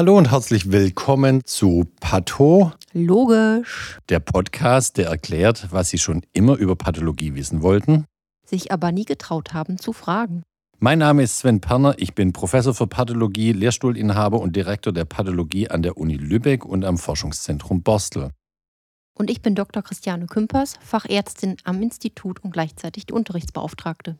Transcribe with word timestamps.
Hallo 0.00 0.16
und 0.16 0.30
herzlich 0.30 0.72
willkommen 0.72 1.44
zu 1.44 1.86
Patho. 2.00 2.72
Logisch. 2.94 3.98
Der 4.08 4.18
Podcast, 4.18 4.96
der 4.96 5.08
erklärt, 5.08 5.68
was 5.72 5.90
Sie 5.90 5.98
schon 5.98 6.22
immer 6.32 6.56
über 6.56 6.74
Pathologie 6.74 7.34
wissen 7.34 7.60
wollten, 7.60 8.06
sich 8.46 8.72
aber 8.72 8.92
nie 8.92 9.04
getraut 9.04 9.52
haben 9.52 9.76
zu 9.76 9.92
fragen. 9.92 10.42
Mein 10.78 11.00
Name 11.00 11.22
ist 11.22 11.40
Sven 11.40 11.60
Perner, 11.60 11.96
ich 11.98 12.14
bin 12.14 12.32
Professor 12.32 12.72
für 12.72 12.86
Pathologie, 12.86 13.52
Lehrstuhlinhaber 13.52 14.40
und 14.40 14.56
Direktor 14.56 14.94
der 14.94 15.04
Pathologie 15.04 15.68
an 15.68 15.82
der 15.82 15.98
Uni 15.98 16.14
Lübeck 16.14 16.64
und 16.64 16.86
am 16.86 16.96
Forschungszentrum 16.96 17.82
Borstel. 17.82 18.30
Und 19.18 19.28
ich 19.28 19.42
bin 19.42 19.54
Dr. 19.54 19.82
Christiane 19.82 20.24
Kümpers, 20.24 20.78
Fachärztin 20.80 21.58
am 21.64 21.82
Institut 21.82 22.42
und 22.42 22.52
gleichzeitig 22.52 23.04
die 23.04 23.12
Unterrichtsbeauftragte. 23.12 24.16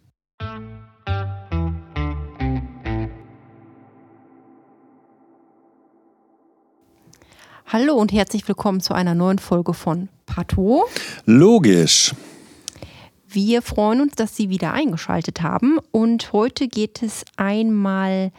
Hallo 7.72 7.94
und 7.94 8.12
herzlich 8.12 8.48
willkommen 8.48 8.80
zu 8.80 8.94
einer 8.94 9.14
neuen 9.14 9.38
Folge 9.38 9.74
von 9.74 10.08
Pato. 10.26 10.88
Logisch. 11.24 12.12
Wir 13.28 13.62
freuen 13.62 14.00
uns, 14.00 14.16
dass 14.16 14.34
Sie 14.34 14.48
wieder 14.48 14.72
eingeschaltet 14.72 15.42
haben 15.42 15.78
und 15.92 16.32
heute 16.32 16.66
geht 16.66 17.00
es 17.00 17.24
einmal 17.36 18.32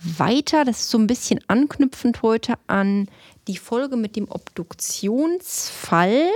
weiter. 0.00 0.64
Das 0.64 0.80
ist 0.80 0.88
so 0.88 0.96
ein 0.96 1.06
bisschen 1.06 1.40
anknüpfend 1.48 2.22
heute 2.22 2.54
an 2.66 3.10
die 3.46 3.58
Folge 3.58 3.98
mit 3.98 4.16
dem 4.16 4.30
Obduktionsfall, 4.30 6.30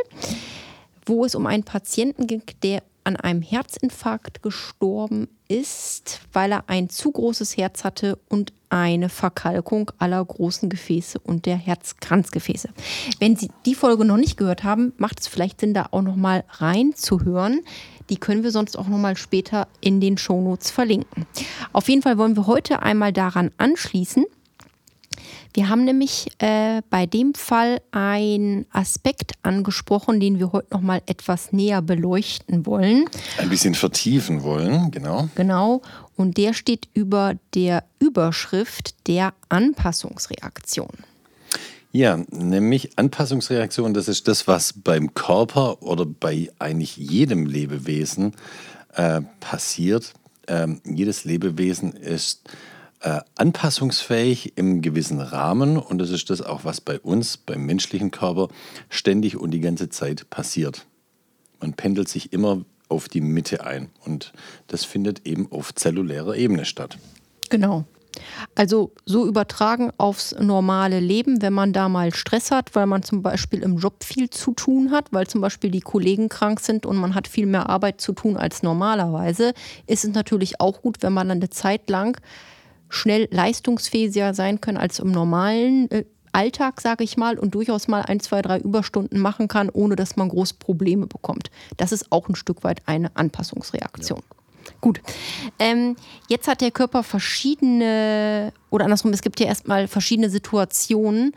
wo 1.07 1.25
es 1.25 1.35
um 1.35 1.47
einen 1.47 1.65
Patienten 1.65 2.27
ging, 2.27 2.43
der 2.63 2.83
an 3.07 3.17
einem 3.17 3.41
Herzinfarkt 3.41 4.43
gestorben 4.43 5.29
ist, 5.49 6.21
weil 6.33 6.53
er 6.53 6.65
ein 6.69 6.89
zu 6.89 7.13
großes 7.13 7.57
Herz 7.57 7.85
hatte 7.85 8.19
und 8.29 8.53
eine 8.69 9.09
Verkalkung 9.09 9.93
aller 9.99 10.25
großen 10.25 10.69
Gefäße 10.69 11.21
und 11.21 11.47
der 11.47 11.57
Herzkranzgefäße. 11.57 12.69
Wenn 13.21 13.37
Sie 13.37 13.49
die 13.65 13.77
Folge 13.77 14.05
noch 14.05 14.17
nicht 14.17 14.37
gehört 14.37 14.65
haben, 14.65 14.93
macht 14.99 15.21
es 15.21 15.29
vielleicht 15.29 15.61
Sinn, 15.61 15.73
da 15.73 15.87
auch 15.93 16.03
noch 16.03 16.17
mal 16.17 16.45
reinzuhören. 16.51 17.61
Die 18.11 18.17
können 18.17 18.43
wir 18.43 18.51
sonst 18.51 18.77
auch 18.77 18.89
noch 18.89 18.99
mal 18.99 19.17
später 19.17 19.69
in 19.81 20.01
den 20.01 20.19
Shownotes 20.19 20.71
verlinken. 20.71 21.27
Auf 21.73 21.89
jeden 21.89 22.03
Fall 22.03 22.19
wollen 22.19 22.37
wir 22.37 22.47
heute 22.47 22.83
einmal 22.83 23.13
daran 23.13 23.51
anschließen, 23.57 24.25
wir 25.57 25.71
haben 25.71 25.85
nämlich 25.85 26.29
äh, 26.39 26.83
bei 26.91 27.07
dem 27.07 27.33
Fall 27.33 27.81
einen 27.91 28.67
Aspekt 28.73 29.33
angesprochen, 29.43 30.21
den 30.21 30.39
wir 30.39 30.53
heute 30.53 30.69
noch 30.71 30.83
mal 30.83 31.01
etwas 31.07 31.51
näher 31.51 31.81
beleuchten 31.81 32.67
wollen. 32.67 33.07
Ein 33.39 33.49
bisschen 33.49 33.75
vertiefen 33.75 34.43
wollen, 34.43 34.91
genau. 34.91 35.31
Genau. 35.35 35.81
Und 36.15 36.37
der 36.37 36.53
steht 36.53 36.89
über 36.93 37.37
der 37.55 37.85
Überschrift 37.99 39.07
der 39.07 39.33
Anpassungsreaktion. 39.49 40.91
Ja, 41.91 42.19
nämlich 42.31 42.99
Anpassungsreaktion, 42.99 43.95
das 43.95 44.09
ist 44.09 44.29
das, 44.29 44.47
was 44.47 44.75
beim 44.75 45.15
Körper 45.15 45.83
oder 45.83 46.05
bei 46.05 46.51
eigentlich 46.59 46.99
jedem 46.99 47.47
Lebewesen 47.47 48.35
äh, 48.93 49.23
passiert. 49.41 50.13
Ähm, 50.49 50.83
jedes 50.85 51.25
Lebewesen 51.25 51.95
ist 51.95 52.43
äh, 53.01 53.21
anpassungsfähig 53.37 54.57
im 54.57 54.83
gewissen 54.83 55.21
Rahmen 55.21 55.77
und 55.77 55.99
das 55.99 56.11
ist 56.11 56.31
das 56.31 56.43
auch, 56.43 56.65
was 56.65 56.81
bei 56.81 56.99
uns, 56.99 57.37
beim 57.37 57.67
menschlichen 57.67 58.11
Körper, 58.11 58.49
ständig 58.89 59.37
und 59.37 59.51
die 59.51 59.61
ganze 59.61 59.89
Zeit 59.89 60.29
passiert. 60.31 60.87
Man 61.61 61.75
pendelt 61.75 62.09
sich 62.09 62.33
immer 62.33 62.65
auf 62.89 63.09
die 63.09 63.21
Mitte 63.21 63.65
ein 63.65 63.91
und 64.05 64.33
das 64.67 64.85
findet 64.85 65.27
eben 65.27 65.51
auf 65.51 65.75
zellulärer 65.75 66.37
Ebene 66.37 66.65
statt. 66.65 66.99
Genau. 67.51 67.85
Also 68.55 68.93
so 69.05 69.27
übertragen 69.27 69.93
aufs 69.99 70.35
normale 70.39 71.01
Leben, 71.01 71.43
wenn 71.43 71.53
man 71.53 71.73
da 71.73 71.89
mal 71.89 72.15
Stress 72.15 72.51
hat, 72.51 72.75
weil 72.75 72.87
man 72.87 73.03
zum 73.03 73.23
Beispiel 73.23 73.63
im 73.63 73.77
Job 73.79 74.05
viel 74.05 74.31
zu 74.31 74.53
tun 74.53 74.91
hat, 74.91 75.13
weil 75.13 75.27
zum 75.27 75.41
Beispiel 75.41 75.71
die 75.71 75.81
Kollegen 75.81 76.29
krank 76.29 76.61
sind 76.61 76.87
und 76.87 76.97
man 76.97 77.15
hat 77.15 77.29
viel 77.29 77.47
mehr 77.47 77.69
Arbeit 77.69 78.01
zu 78.01 78.13
tun 78.13 78.37
als 78.37 78.63
normalerweise, 78.63 79.53
ist 79.87 80.05
es 80.05 80.15
natürlich 80.15 80.61
auch 80.61 80.83
gut, 80.83 81.03
wenn 81.03 81.13
man 81.13 81.29
dann 81.29 81.39
eine 81.39 81.51
Zeit 81.51 81.91
lang 81.91 82.19
schnell 82.89 83.29
leistungsfähiger 83.31 84.35
sein 84.35 84.61
können 84.61 84.79
als 84.79 84.99
im 84.99 85.11
normalen 85.11 85.91
äh, 85.91 86.05
Alltag, 86.33 86.81
sage 86.83 87.03
ich 87.03 87.17
mal, 87.17 87.39
und 87.39 87.55
durchaus 87.55 87.89
mal 87.89 88.03
ein, 88.03 88.21
zwei, 88.21 88.43
drei 88.43 88.59
Überstunden 88.59 89.19
machen 89.19 89.49
kann, 89.49 89.71
ohne 89.71 89.97
dass 89.97 90.17
man 90.17 90.29
groß 90.29 90.55
Probleme 90.55 91.07
bekommt. 91.07 91.51
Das 91.79 91.93
ist 91.93 92.13
auch 92.13 92.29
ein 92.29 92.35
Stück 92.35 92.63
weit 92.63 92.83
eine 92.85 93.17
Anpassungsreaktion. 93.17 94.21
Ja. 94.21 94.73
Gut. 94.81 95.01
Ähm, 95.59 95.97
jetzt 96.29 96.49
hat 96.49 96.61
der 96.61 96.73
Körper 96.73 97.03
verschiedene, 97.03 98.53
oder 98.71 98.85
andersrum, 98.85 99.13
es 99.13 99.23
gibt 99.23 99.41
ja 99.41 99.47
erstmal 99.47 99.89
verschiedene 99.89 100.29
Situationen, 100.29 101.33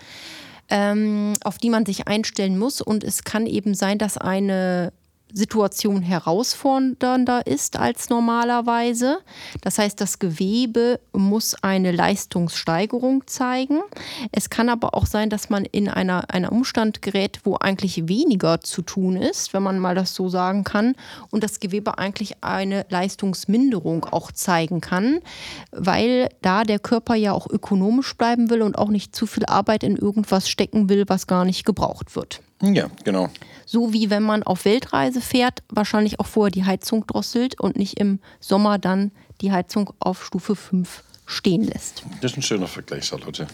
ähm, 0.70 1.34
auf 1.44 1.58
die 1.58 1.70
man 1.70 1.86
sich 1.86 2.08
einstellen 2.08 2.58
muss. 2.58 2.82
Und 2.82 3.04
es 3.04 3.24
kann 3.24 3.46
eben 3.46 3.76
sein, 3.76 3.98
dass 4.00 4.18
eine 4.18 4.92
Situation 5.34 6.02
herausfordernder 6.02 7.46
ist 7.46 7.78
als 7.78 8.10
normalerweise. 8.10 9.20
Das 9.62 9.78
heißt, 9.78 10.00
das 10.02 10.20
Gewebe 10.20 11.00
muss 11.14 11.56
eine 11.62 11.92
Leistungssteigerung 11.92 13.28
zeigen. 13.28 13.82
Es 14.32 14.50
kann 14.50 14.70
aber 14.70 14.94
auch 14.96 15.06
sein, 15.06 15.30
dass 15.30 15.50
man 15.50 15.66
in 15.66 15.88
einer, 15.90 16.34
einer 16.34 16.52
Umstand 16.52 17.02
gerät, 17.02 17.42
wo 17.44 17.56
eigentlich 17.56 18.08
weniger 18.08 18.62
zu 18.62 18.82
tun 18.82 19.16
ist, 19.16 19.54
wenn 19.54 19.64
man 19.64 19.80
mal 19.80 19.96
das 19.96 20.16
so 20.16 20.30
sagen 20.30 20.64
kann, 20.64 20.96
und 21.32 21.44
das 21.44 21.60
Gewebe 21.60 21.98
eigentlich 21.98 22.44
eine 22.44 22.86
Leistungsminderung 22.90 24.06
auch 24.06 24.32
zeigen 24.32 24.82
kann, 24.82 25.20
weil 25.72 26.30
da 26.42 26.64
der 26.64 26.80
Körper 26.80 27.16
ja 27.16 27.34
auch 27.34 27.48
ökonomisch 27.50 28.16
bleiben 28.16 28.50
will 28.50 28.62
und 28.62 28.78
auch 28.78 28.90
nicht 28.90 29.16
zu 29.16 29.28
viel 29.28 29.46
Arbeit 29.46 29.84
in 29.84 29.96
irgendwas 29.96 30.50
stecken 30.50 30.90
will, 30.90 31.06
was 31.08 31.28
gar 31.28 31.46
nicht 31.46 31.66
gebraucht 31.66 32.16
wird. 32.16 32.42
Ja, 32.62 32.90
genau. 33.04 33.30
So 33.66 33.94
wie 33.94 34.10
wenn 34.10 34.24
man 34.24 34.44
auf 34.44 34.66
Weltreise 34.66 35.22
fährt, 35.22 35.64
wahrscheinlich 35.70 36.20
auch 36.20 36.26
vorher 36.26 36.52
die 36.52 36.66
Heizung 36.66 37.06
drosselt 37.08 37.60
und 37.60 37.78
nicht 37.78 38.00
im 38.00 38.20
Sommer 38.40 38.80
dann 38.80 39.12
die 39.42 39.52
Heizung 39.52 39.94
auf 40.00 40.26
Stufe 40.26 40.56
5 40.56 41.04
stehen 41.26 41.64
lässt. 41.64 42.04
Das 42.22 42.32
ist 42.32 42.38
ein 42.38 42.42
schöner 42.42 42.68
Vergleich, 42.68 43.06
Charlotte. 43.06 43.48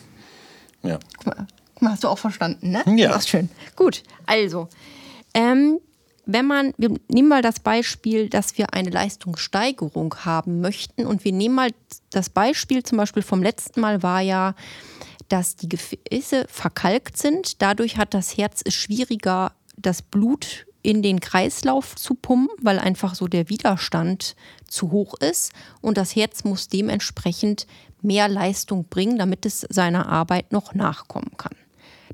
Ja. 0.84 1.00
Guck 1.18 1.26
mal, 1.26 1.48
guck 1.74 1.82
mal 1.82 1.92
hast 1.92 2.04
du 2.04 2.08
auch 2.08 2.18
verstanden, 2.18 2.72
ne? 2.72 2.84
Ja. 2.96 3.10
Das 3.10 3.24
ist 3.24 3.30
schön. 3.30 3.50
Gut, 3.76 4.04
also, 4.26 4.70
ähm, 5.34 5.80
wenn 6.26 6.48
man, 6.48 6.74
wir 6.78 6.92
nehmen 7.08 7.28
mal 7.28 7.42
das 7.42 7.60
Beispiel, 7.60 8.30
dass 8.30 8.58
wir 8.58 8.74
eine 8.74 8.90
Leistungssteigerung 8.90 10.16
haben 10.24 10.60
möchten 10.62 11.06
und 11.06 11.24
wir 11.24 11.32
nehmen 11.32 11.56
mal 11.56 11.72
das 12.10 12.30
Beispiel 12.30 12.84
zum 12.84 12.98
Beispiel 12.98 13.22
vom 13.22 13.44
letzten 13.44 13.82
Mal 13.82 14.02
war 14.02 14.22
ja, 14.22 14.56
dass 15.30 15.56
die 15.56 15.70
Gefäße 15.70 16.46
verkalkt 16.48 17.18
sind. 17.18 17.62
Dadurch 17.62 17.98
hat 17.98 18.14
das 18.14 18.38
Herz 18.38 18.62
es 18.64 18.74
schwieriger, 18.74 19.54
das 19.78 20.02
Blut 20.02 20.66
in 20.82 21.02
den 21.02 21.20
Kreislauf 21.20 21.96
zu 21.96 22.14
pumpen, 22.14 22.56
weil 22.62 22.78
einfach 22.78 23.16
so 23.16 23.28
der 23.28 23.50
Widerstand 23.50 24.36
zu 24.68 24.92
hoch 24.92 25.16
ist. 25.16 25.52
Und 25.82 25.98
das 25.98 26.16
Herz 26.16 26.44
muss 26.44 26.68
dementsprechend 26.68 27.66
mehr 28.02 28.28
Leistung 28.28 28.88
bringen, 28.88 29.18
damit 29.18 29.46
es 29.46 29.62
seiner 29.62 30.08
Arbeit 30.08 30.52
noch 30.52 30.76
nachkommen 30.76 31.32
kann. 31.38 31.56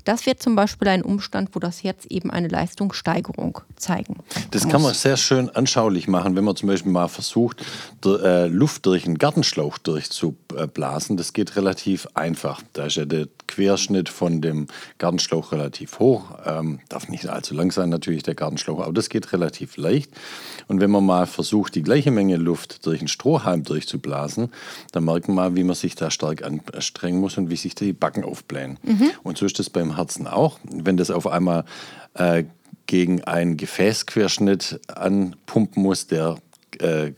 Das 0.04 0.26
wäre 0.26 0.36
zum 0.36 0.56
Beispiel 0.56 0.88
ein 0.88 1.02
Umstand, 1.02 1.50
wo 1.52 1.58
das 1.58 1.82
Herz 1.82 2.06
eben 2.06 2.30
eine 2.30 2.48
Leistungssteigerung 2.48 3.60
zeigen 3.76 4.16
Das 4.50 4.68
kann 4.68 4.82
man 4.82 4.94
sehr 4.94 5.16
schön 5.16 5.48
anschaulich 5.50 6.08
machen, 6.08 6.36
wenn 6.36 6.44
man 6.44 6.56
zum 6.56 6.68
Beispiel 6.68 6.92
mal 6.92 7.08
versucht, 7.08 7.64
äh, 8.04 8.46
Luft 8.46 8.86
durch 8.86 9.06
einen 9.06 9.18
Gartenschlauch 9.18 9.78
durchzublasen. 9.78 11.16
Das 11.16 11.32
geht 11.32 11.56
relativ 11.56 12.08
einfach. 12.14 12.62
Da 12.72 12.86
ist 12.86 12.96
ja 12.96 13.04
der 13.04 13.28
Querschnitt 13.52 14.08
von 14.08 14.40
dem 14.40 14.66
Gartenschlauch 14.96 15.52
relativ 15.52 15.98
hoch. 15.98 16.38
Ähm, 16.46 16.80
darf 16.88 17.08
nicht 17.08 17.28
allzu 17.28 17.54
lang 17.54 17.70
sein 17.70 17.90
natürlich 17.90 18.22
der 18.22 18.34
Gartenschlauch, 18.34 18.80
aber 18.80 18.94
das 18.94 19.10
geht 19.10 19.32
relativ 19.32 19.76
leicht. 19.76 20.10
Und 20.68 20.80
wenn 20.80 20.90
man 20.90 21.04
mal 21.04 21.26
versucht, 21.26 21.74
die 21.74 21.82
gleiche 21.82 22.10
Menge 22.10 22.36
Luft 22.36 22.86
durch 22.86 23.00
einen 23.00 23.08
Strohhalm 23.08 23.62
durchzublasen, 23.62 24.50
dann 24.92 25.04
merkt 25.04 25.28
man 25.28 25.34
mal, 25.34 25.56
wie 25.56 25.64
man 25.64 25.76
sich 25.76 25.94
da 25.94 26.10
stark 26.10 26.42
anstrengen 26.42 27.20
muss 27.20 27.36
und 27.36 27.50
wie 27.50 27.56
sich 27.56 27.74
die 27.74 27.92
Backen 27.92 28.24
aufblähen. 28.24 28.78
Mhm. 28.82 29.10
Und 29.22 29.36
so 29.36 29.44
ist 29.44 29.58
das 29.58 29.68
beim 29.68 29.96
Herzen 29.96 30.26
auch. 30.26 30.58
Wenn 30.64 30.96
das 30.96 31.10
auf 31.10 31.26
einmal 31.26 31.64
äh, 32.14 32.44
gegen 32.86 33.22
einen 33.24 33.58
Gefäßquerschnitt 33.58 34.80
anpumpen 34.88 35.82
muss, 35.82 36.06
der 36.06 36.38
äh, 36.80 37.12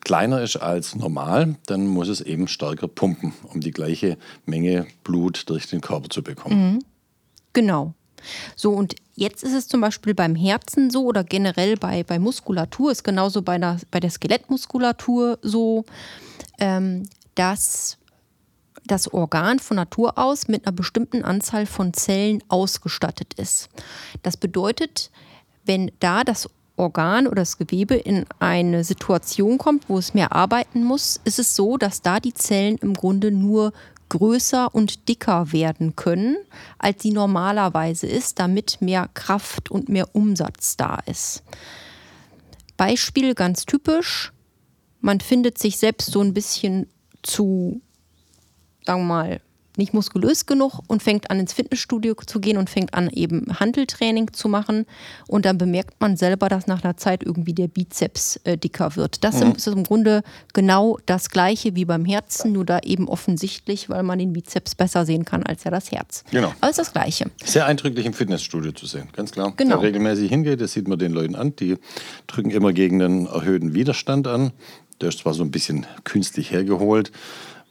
kleiner 0.00 0.42
ist 0.42 0.56
als 0.56 0.94
normal, 0.94 1.56
dann 1.66 1.86
muss 1.86 2.08
es 2.08 2.20
eben 2.20 2.48
stärker 2.48 2.88
pumpen, 2.88 3.32
um 3.52 3.60
die 3.60 3.70
gleiche 3.70 4.16
Menge 4.46 4.86
Blut 5.02 5.48
durch 5.48 5.66
den 5.66 5.80
Körper 5.80 6.08
zu 6.08 6.22
bekommen. 6.22 6.74
Mhm. 6.74 6.84
Genau. 7.52 7.94
So, 8.56 8.72
und 8.72 8.94
jetzt 9.14 9.42
ist 9.42 9.52
es 9.52 9.68
zum 9.68 9.80
Beispiel 9.80 10.14
beim 10.14 10.34
Herzen 10.34 10.90
so 10.90 11.04
oder 11.04 11.24
generell 11.24 11.76
bei, 11.76 12.02
bei 12.02 12.18
Muskulatur, 12.18 12.90
ist 12.90 13.04
genauso 13.04 13.42
bei 13.42 13.58
der, 13.58 13.78
bei 13.90 14.00
der 14.00 14.10
Skelettmuskulatur 14.10 15.38
so, 15.42 15.84
ähm, 16.58 17.08
dass 17.34 17.98
das 18.86 19.12
Organ 19.12 19.58
von 19.58 19.76
Natur 19.76 20.18
aus 20.18 20.48
mit 20.48 20.66
einer 20.66 20.74
bestimmten 20.74 21.24
Anzahl 21.24 21.66
von 21.66 21.94
Zellen 21.94 22.42
ausgestattet 22.48 23.34
ist. 23.34 23.68
Das 24.22 24.36
bedeutet, 24.36 25.10
wenn 25.64 25.90
da 26.00 26.22
das 26.22 26.50
Organ 26.76 27.26
oder 27.26 27.42
das 27.42 27.58
Gewebe 27.58 27.94
in 27.94 28.26
eine 28.40 28.84
Situation 28.84 29.58
kommt, 29.58 29.88
wo 29.88 29.98
es 29.98 30.14
mehr 30.14 30.32
arbeiten 30.32 30.82
muss, 30.82 31.20
ist 31.24 31.38
es 31.38 31.54
so, 31.54 31.76
dass 31.76 32.02
da 32.02 32.18
die 32.18 32.34
Zellen 32.34 32.78
im 32.78 32.94
Grunde 32.94 33.30
nur 33.30 33.72
größer 34.08 34.74
und 34.74 35.08
dicker 35.08 35.52
werden 35.52 35.96
können, 35.96 36.36
als 36.78 37.02
sie 37.02 37.12
normalerweise 37.12 38.06
ist, 38.06 38.38
damit 38.38 38.78
mehr 38.80 39.08
Kraft 39.14 39.70
und 39.70 39.88
mehr 39.88 40.14
Umsatz 40.14 40.76
da 40.76 40.98
ist. 41.06 41.42
Beispiel 42.76 43.34
ganz 43.34 43.66
typisch, 43.66 44.32
man 45.00 45.20
findet 45.20 45.58
sich 45.58 45.78
selbst 45.78 46.10
so 46.10 46.20
ein 46.20 46.34
bisschen 46.34 46.88
zu, 47.22 47.80
sagen 48.84 49.02
wir 49.02 49.14
mal, 49.14 49.40
nicht 49.76 49.94
muskulös 49.94 50.46
genug 50.46 50.80
und 50.86 51.02
fängt 51.02 51.30
an 51.30 51.40
ins 51.40 51.52
Fitnessstudio 51.52 52.14
zu 52.26 52.40
gehen 52.40 52.56
und 52.56 52.70
fängt 52.70 52.94
an 52.94 53.10
eben 53.10 53.58
Handeltraining 53.58 54.32
zu 54.32 54.48
machen 54.48 54.86
und 55.26 55.44
dann 55.44 55.58
bemerkt 55.58 56.00
man 56.00 56.16
selber, 56.16 56.48
dass 56.48 56.66
nach 56.66 56.84
einer 56.84 56.96
Zeit 56.96 57.22
irgendwie 57.22 57.54
der 57.54 57.68
Bizeps 57.68 58.40
äh, 58.44 58.56
dicker 58.56 58.96
wird. 58.96 59.24
Das 59.24 59.40
mhm. 59.40 59.52
ist 59.52 59.66
im 59.66 59.84
Grunde 59.84 60.22
genau 60.52 60.98
das 61.06 61.30
gleiche 61.30 61.74
wie 61.74 61.84
beim 61.84 62.04
Herzen, 62.04 62.52
nur 62.52 62.64
da 62.64 62.80
eben 62.80 63.08
offensichtlich, 63.08 63.88
weil 63.88 64.02
man 64.02 64.18
den 64.18 64.32
Bizeps 64.32 64.74
besser 64.74 65.04
sehen 65.06 65.24
kann 65.24 65.42
als 65.42 65.64
ja 65.64 65.70
das 65.70 65.90
Herz. 65.90 66.24
Genau. 66.30 66.52
Aber 66.60 66.70
es 66.70 66.78
ist 66.78 66.86
das 66.86 66.92
gleiche. 66.92 67.30
Sehr 67.44 67.66
eindrücklich 67.66 68.06
im 68.06 68.12
Fitnessstudio 68.12 68.72
zu 68.72 68.86
sehen, 68.86 69.08
ganz 69.12 69.32
klar. 69.32 69.52
Genau. 69.56 69.76
Wer 69.76 69.88
regelmäßig 69.88 70.28
hingeht, 70.28 70.60
das 70.60 70.72
sieht 70.72 70.88
man 70.88 70.98
den 70.98 71.12
Leuten 71.12 71.34
an, 71.34 71.56
die 71.56 71.76
drücken 72.26 72.50
immer 72.50 72.72
gegen 72.72 73.02
einen 73.02 73.26
erhöhten 73.26 73.74
Widerstand 73.74 74.26
an. 74.26 74.52
Der 75.00 75.08
ist 75.08 75.18
zwar 75.18 75.34
so 75.34 75.42
ein 75.42 75.50
bisschen 75.50 75.86
künstlich 76.04 76.50
hergeholt, 76.50 77.10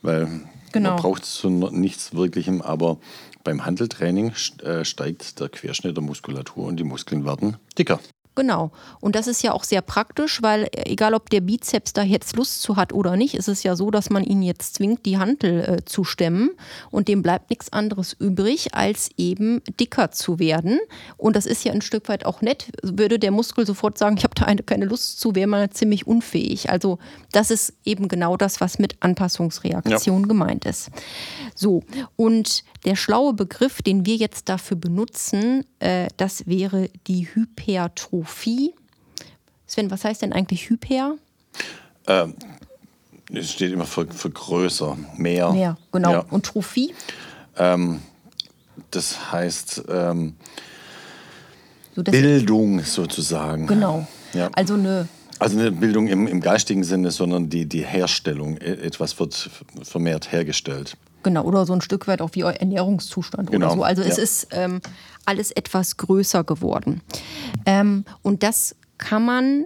weil 0.01 0.27
Genau. 0.73 0.89
Man 0.89 1.01
braucht 1.01 1.25
so 1.25 1.49
nichts 1.49 2.13
Wirklichem, 2.13 2.61
aber 2.61 2.97
beim 3.43 3.65
Handeltraining 3.65 4.33
äh, 4.63 4.83
steigt 4.83 5.39
der 5.39 5.49
Querschnitt 5.49 5.95
der 5.95 6.03
Muskulatur 6.03 6.65
und 6.65 6.77
die 6.77 6.83
Muskeln 6.83 7.25
werden 7.25 7.57
dicker. 7.77 7.99
Genau. 8.35 8.71
Und 9.00 9.15
das 9.15 9.27
ist 9.27 9.44
ja 9.44 9.53
auch 9.53 9.63
sehr 9.63 9.81
praktisch, 9.81 10.41
weil 10.41 10.63
äh, 10.63 10.89
egal 10.91 11.13
ob 11.13 11.30
der 11.30 11.41
Bizeps 11.41 11.94
da 11.94 12.01
jetzt 12.01 12.35
Lust 12.35 12.62
zu 12.62 12.75
hat 12.75 12.91
oder 12.94 13.15
nicht, 13.15 13.35
ist 13.35 13.47
es 13.47 13.63
ja 13.63 13.75
so, 13.75 13.91
dass 13.91 14.09
man 14.09 14.24
ihn 14.24 14.41
jetzt 14.41 14.75
zwingt, 14.75 15.06
die 15.06 15.18
Hantel 15.18 15.59
äh, 15.59 15.85
zu 15.85 16.03
stemmen 16.03 16.50
und 16.89 17.07
dem 17.07 17.21
bleibt 17.21 17.50
nichts 17.50 17.71
anderes 17.71 18.13
übrig, 18.13 18.74
als 18.74 19.09
eben 19.18 19.62
dicker 19.80 20.12
zu 20.12 20.39
werden. 20.39 20.80
Und 21.18 21.35
das 21.35 21.45
ist 21.45 21.63
ja 21.63 21.74
ein 21.74 21.81
Stück 21.81 22.09
weit 22.09 22.25
auch 22.25 22.41
nett. 22.41 22.71
Würde 22.81 23.19
der 23.19 23.31
Muskel 23.31 23.65
sofort 23.65 23.97
sagen, 23.97 24.18
ich 24.18 24.24
habe 24.24 24.36
da 24.36 24.45
eine, 24.45 24.63
keine 24.63 24.86
Lust 24.86 25.19
zu, 25.19 25.36
wäre 25.36 25.47
man 25.47 25.71
ziemlich 25.71 26.07
unfähig. 26.07 26.69
Also 26.69 26.97
das 27.31 27.51
ist 27.51 27.74
eben 27.86 28.07
genau 28.07 28.36
das, 28.36 28.62
was 28.62 28.79
mit 28.79 28.95
Anpassungsreaktion 29.01 30.21
ja. 30.21 30.27
gemeint 30.27 30.65
ist. 30.65 30.89
So, 31.53 31.83
und 32.15 32.63
der 32.85 32.95
schlaue 32.95 33.33
Begriff, 33.33 33.81
den 33.81 34.06
wir 34.06 34.15
jetzt 34.15 34.50
dafür 34.50 34.77
benutzen, 34.77 35.65
äh, 35.80 36.07
das 36.18 36.47
wäre 36.47 36.89
die 37.07 37.27
Hypertrophie. 37.33 38.74
Sven, 39.68 39.89
was 39.89 40.03
heißt 40.03 40.21
denn 40.21 40.33
eigentlich 40.33 40.69
Hyper? 40.69 41.15
Ähm, 42.07 42.35
es 43.31 43.51
steht 43.51 43.71
immer 43.71 43.85
für, 43.85 44.06
für 44.07 44.30
größer, 44.30 44.97
mehr. 45.18 45.51
Mehr, 45.51 45.77
genau. 45.91 46.12
Ja. 46.12 46.25
Und 46.30 46.45
Trophie? 46.45 46.94
Ähm, 47.57 48.01
das 48.91 49.31
heißt 49.31 49.83
ähm, 49.89 50.36
so, 51.95 52.03
Bildung 52.03 52.81
sozusagen. 52.81 53.68
Genau. 53.68 54.07
Ja. 54.33 54.50
Also 54.56 54.75
eine 54.75 55.07
also 55.39 55.59
eine 55.59 55.71
Bildung 55.71 56.07
im, 56.07 56.27
im 56.27 56.39
geistigen 56.39 56.83
Sinne, 56.83 57.12
sondern 57.12 57.50
die, 57.50 57.65
die 57.65 57.83
Herstellung. 57.83 58.57
E, 58.57 58.86
etwas 58.86 59.19
wird 59.19 59.50
vermehrt 59.83 60.31
hergestellt. 60.31 60.95
Genau, 61.23 61.43
oder 61.43 61.65
so 61.65 61.73
ein 61.73 61.81
Stück 61.81 62.07
weit 62.07 62.21
auch 62.21 62.31
wie 62.33 62.43
euer 62.43 62.53
Ernährungszustand 62.53 63.51
genau. 63.51 63.67
oder 63.67 63.75
so. 63.75 63.83
Also 63.83 64.01
ja. 64.01 64.07
es 64.09 64.17
ist 64.17 64.47
ähm, 64.51 64.81
alles 65.25 65.51
etwas 65.51 65.97
größer 65.97 66.43
geworden. 66.43 67.01
Ähm, 67.65 68.05
und 68.21 68.43
das 68.43 68.75
kann 68.97 69.25
man, 69.25 69.65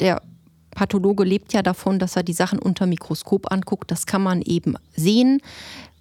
der 0.00 0.22
Pathologe 0.70 1.24
lebt 1.24 1.52
ja 1.52 1.62
davon, 1.62 1.98
dass 1.98 2.16
er 2.16 2.22
die 2.22 2.32
Sachen 2.32 2.58
unter 2.58 2.86
Mikroskop 2.86 3.52
anguckt. 3.52 3.90
Das 3.90 4.06
kann 4.06 4.22
man 4.22 4.42
eben 4.42 4.76
sehen. 4.96 5.40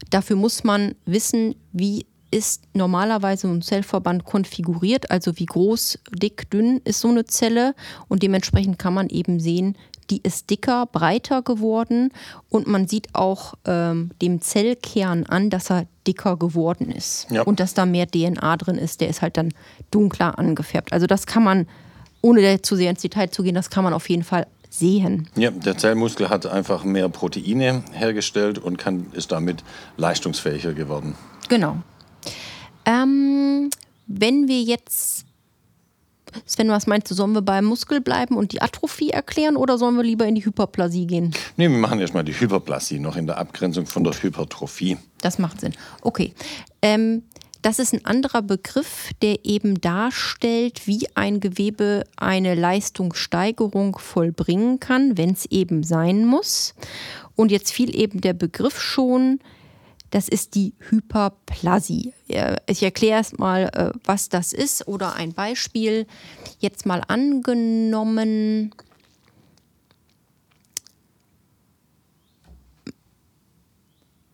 Dafür 0.10 0.36
muss 0.36 0.64
man 0.64 0.96
wissen, 1.06 1.56
wie 1.74 2.06
ist 2.32 2.64
normalerweise 2.74 3.48
ein 3.48 3.62
Zellverband 3.62 4.24
konfiguriert, 4.24 5.12
also 5.12 5.38
wie 5.38 5.46
groß, 5.46 6.00
dick, 6.14 6.50
dünn 6.50 6.80
ist 6.86 7.02
so 7.02 7.10
eine 7.10 7.26
Zelle 7.26 7.76
und 8.08 8.24
dementsprechend 8.24 8.80
kann 8.80 8.94
man 8.94 9.10
eben 9.10 9.42
sehen, 9.42 9.78
die 10.12 10.22
ist 10.24 10.50
dicker, 10.50 10.86
breiter 10.86 11.42
geworden 11.42 12.12
und 12.50 12.68
man 12.68 12.88
sieht 12.88 13.08
auch 13.14 13.56
ähm, 13.66 14.12
dem 14.22 14.42
Zellkern 14.42 15.26
an, 15.26 15.50
dass 15.50 15.72
er 15.72 15.88
dicker 16.06 16.38
geworden 16.38 16.92
ist 16.92 17.28
ja. 17.32 17.42
und 17.44 17.60
dass 17.60 17.74
da 17.74 17.86
mehr 17.86 18.08
DNA 18.08 18.58
drin 18.58 18.78
ist. 18.78 19.02
Der 19.02 19.08
ist 19.08 19.22
halt 19.22 19.38
dann 19.38 19.54
dunkler 19.90 20.38
angefärbt. 20.38 20.94
Also 20.94 21.08
das 21.08 21.26
kann 21.26 21.44
man, 21.44 21.68
ohne 22.22 22.62
zu 22.62 22.76
sehr 22.76 22.90
ins 22.90 23.02
Detail 23.02 23.32
zu 23.32 23.42
gehen, 23.42 23.56
das 23.56 23.70
kann 23.70 23.84
man 23.84 23.94
auf 23.94 24.10
jeden 24.10 24.24
Fall 24.24 24.46
sehen. 24.70 25.28
Ja, 25.36 25.52
der 25.52 25.78
Zellmuskel 25.78 26.30
hat 26.30 26.46
einfach 26.46 26.84
mehr 26.84 27.10
Proteine 27.10 27.84
hergestellt 27.94 28.60
und 28.60 28.78
kann, 28.78 29.08
ist 29.14 29.32
damit 29.32 29.64
leistungsfähiger 29.98 30.74
geworden. 30.74 31.16
Genau. 31.50 31.78
Ähm, 32.86 33.70
wenn 34.08 34.48
wir 34.48 34.62
jetzt 34.62 35.26
Sven, 36.46 36.70
was 36.70 36.88
meinst 36.88 37.10
du, 37.10 37.16
sollen 37.16 37.34
wir 37.34 37.42
beim 37.42 37.66
Muskel 37.66 38.02
bleiben 38.02 38.36
und 38.36 38.52
die 38.52 38.62
Atrophie 38.62 39.10
erklären 39.10 39.56
oder 39.56 39.78
sollen 39.78 39.96
wir 39.96 40.04
lieber 40.04 40.26
in 40.26 40.36
die 40.36 40.46
Hyperplasie 40.46 41.08
gehen? 41.08 41.32
Nee, 41.58 41.70
wir 41.70 41.78
machen 41.78 42.00
erstmal 42.00 42.24
die 42.24 42.40
Hyperplasie, 42.40 43.00
noch 43.00 43.16
in 43.16 43.28
der 43.28 43.38
Abgrenzung 43.38 43.86
von 43.86 44.04
der 44.04 44.14
Hypertrophie. 44.14 44.98
Das 45.22 45.40
macht 45.40 45.62
Sinn. 45.62 45.74
Okay. 46.02 46.34
Ähm, 46.82 47.24
das 47.62 47.78
ist 47.78 47.94
ein 47.94 48.06
anderer 48.06 48.42
Begriff, 48.42 49.12
der 49.22 49.46
eben 49.46 49.80
darstellt, 49.80 50.88
wie 50.88 51.08
ein 51.14 51.40
Gewebe 51.40 52.06
eine 52.16 52.56
Leistungssteigerung 52.56 54.00
vollbringen 54.00 54.80
kann, 54.80 55.16
wenn 55.16 55.32
es 55.32 55.46
eben 55.46 55.84
sein 55.84 56.26
muss. 56.26 56.74
Und 57.36 57.52
jetzt 57.52 57.72
fiel 57.72 57.96
eben 57.96 58.20
der 58.22 58.34
Begriff 58.34 58.82
schon, 58.82 59.40
das 60.12 60.28
ist 60.28 60.56
die 60.56 60.74
Hyperplasie. 60.90 62.14
Ich 62.68 62.84
erkläre 62.84 63.18
erst 63.18 63.40
mal, 63.40 63.70
äh, 63.74 63.98
was 64.04 64.30
das 64.30 64.54
ist 64.54 64.88
oder 64.88 65.16
ein 65.16 65.34
Beispiel. 65.34 66.06
Jetzt 66.60 66.86
mal 66.86 67.02
angenommen, 67.08 68.72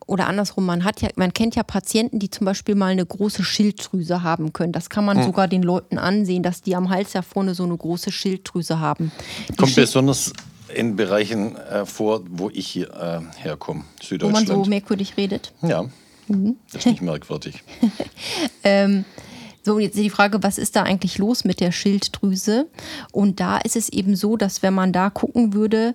oder 0.07 0.27
andersrum, 0.27 0.65
man 0.65 0.83
hat 0.85 1.01
ja, 1.01 1.09
man 1.15 1.33
kennt 1.33 1.55
ja 1.55 1.63
Patienten, 1.63 2.17
die 2.19 2.29
zum 2.29 2.45
Beispiel 2.45 2.75
mal 2.75 2.87
eine 2.87 3.05
große 3.05 3.43
Schilddrüse 3.43 4.23
haben 4.23 4.53
können. 4.53 4.71
Das 4.71 4.89
kann 4.89 5.05
man 5.05 5.17
hm. 5.17 5.25
sogar 5.25 5.47
den 5.47 5.61
Leuten 5.61 5.97
ansehen, 5.97 6.43
dass 6.43 6.61
die 6.61 6.75
am 6.75 6.89
Hals 6.89 7.13
ja 7.13 7.21
vorne 7.21 7.53
so 7.53 7.63
eine 7.63 7.77
große 7.77 8.11
Schilddrüse 8.11 8.79
haben. 8.79 9.11
Die 9.49 9.55
Kommt 9.55 9.73
Schild 9.73 9.87
besonders 9.87 10.31
in 10.73 10.95
Bereichen 10.95 11.55
äh, 11.55 11.85
vor, 11.85 12.21
wo 12.29 12.49
ich 12.49 12.67
hier, 12.67 12.89
äh, 12.93 13.41
herkomme, 13.41 13.83
Süddeutschland. 14.01 14.49
Wo 14.49 14.53
man 14.53 14.63
so 14.65 14.69
merkwürdig 14.69 15.17
redet? 15.17 15.53
Ja, 15.61 15.83
mhm. 16.27 16.57
das 16.71 16.81
ist 16.81 16.85
nicht 16.87 17.01
merkwürdig. 17.01 17.63
ähm, 18.63 19.05
so, 19.63 19.79
jetzt 19.79 19.97
die 19.97 20.09
Frage, 20.09 20.41
was 20.43 20.57
ist 20.57 20.77
da 20.77 20.83
eigentlich 20.83 21.17
los 21.17 21.43
mit 21.43 21.59
der 21.59 21.73
Schilddrüse? 21.73 22.67
Und 23.11 23.41
da 23.41 23.57
ist 23.57 23.75
es 23.75 23.89
eben 23.89 24.15
so, 24.15 24.37
dass 24.37 24.63
wenn 24.63 24.73
man 24.73 24.93
da 24.93 25.09
gucken 25.09 25.53
würde, 25.53 25.93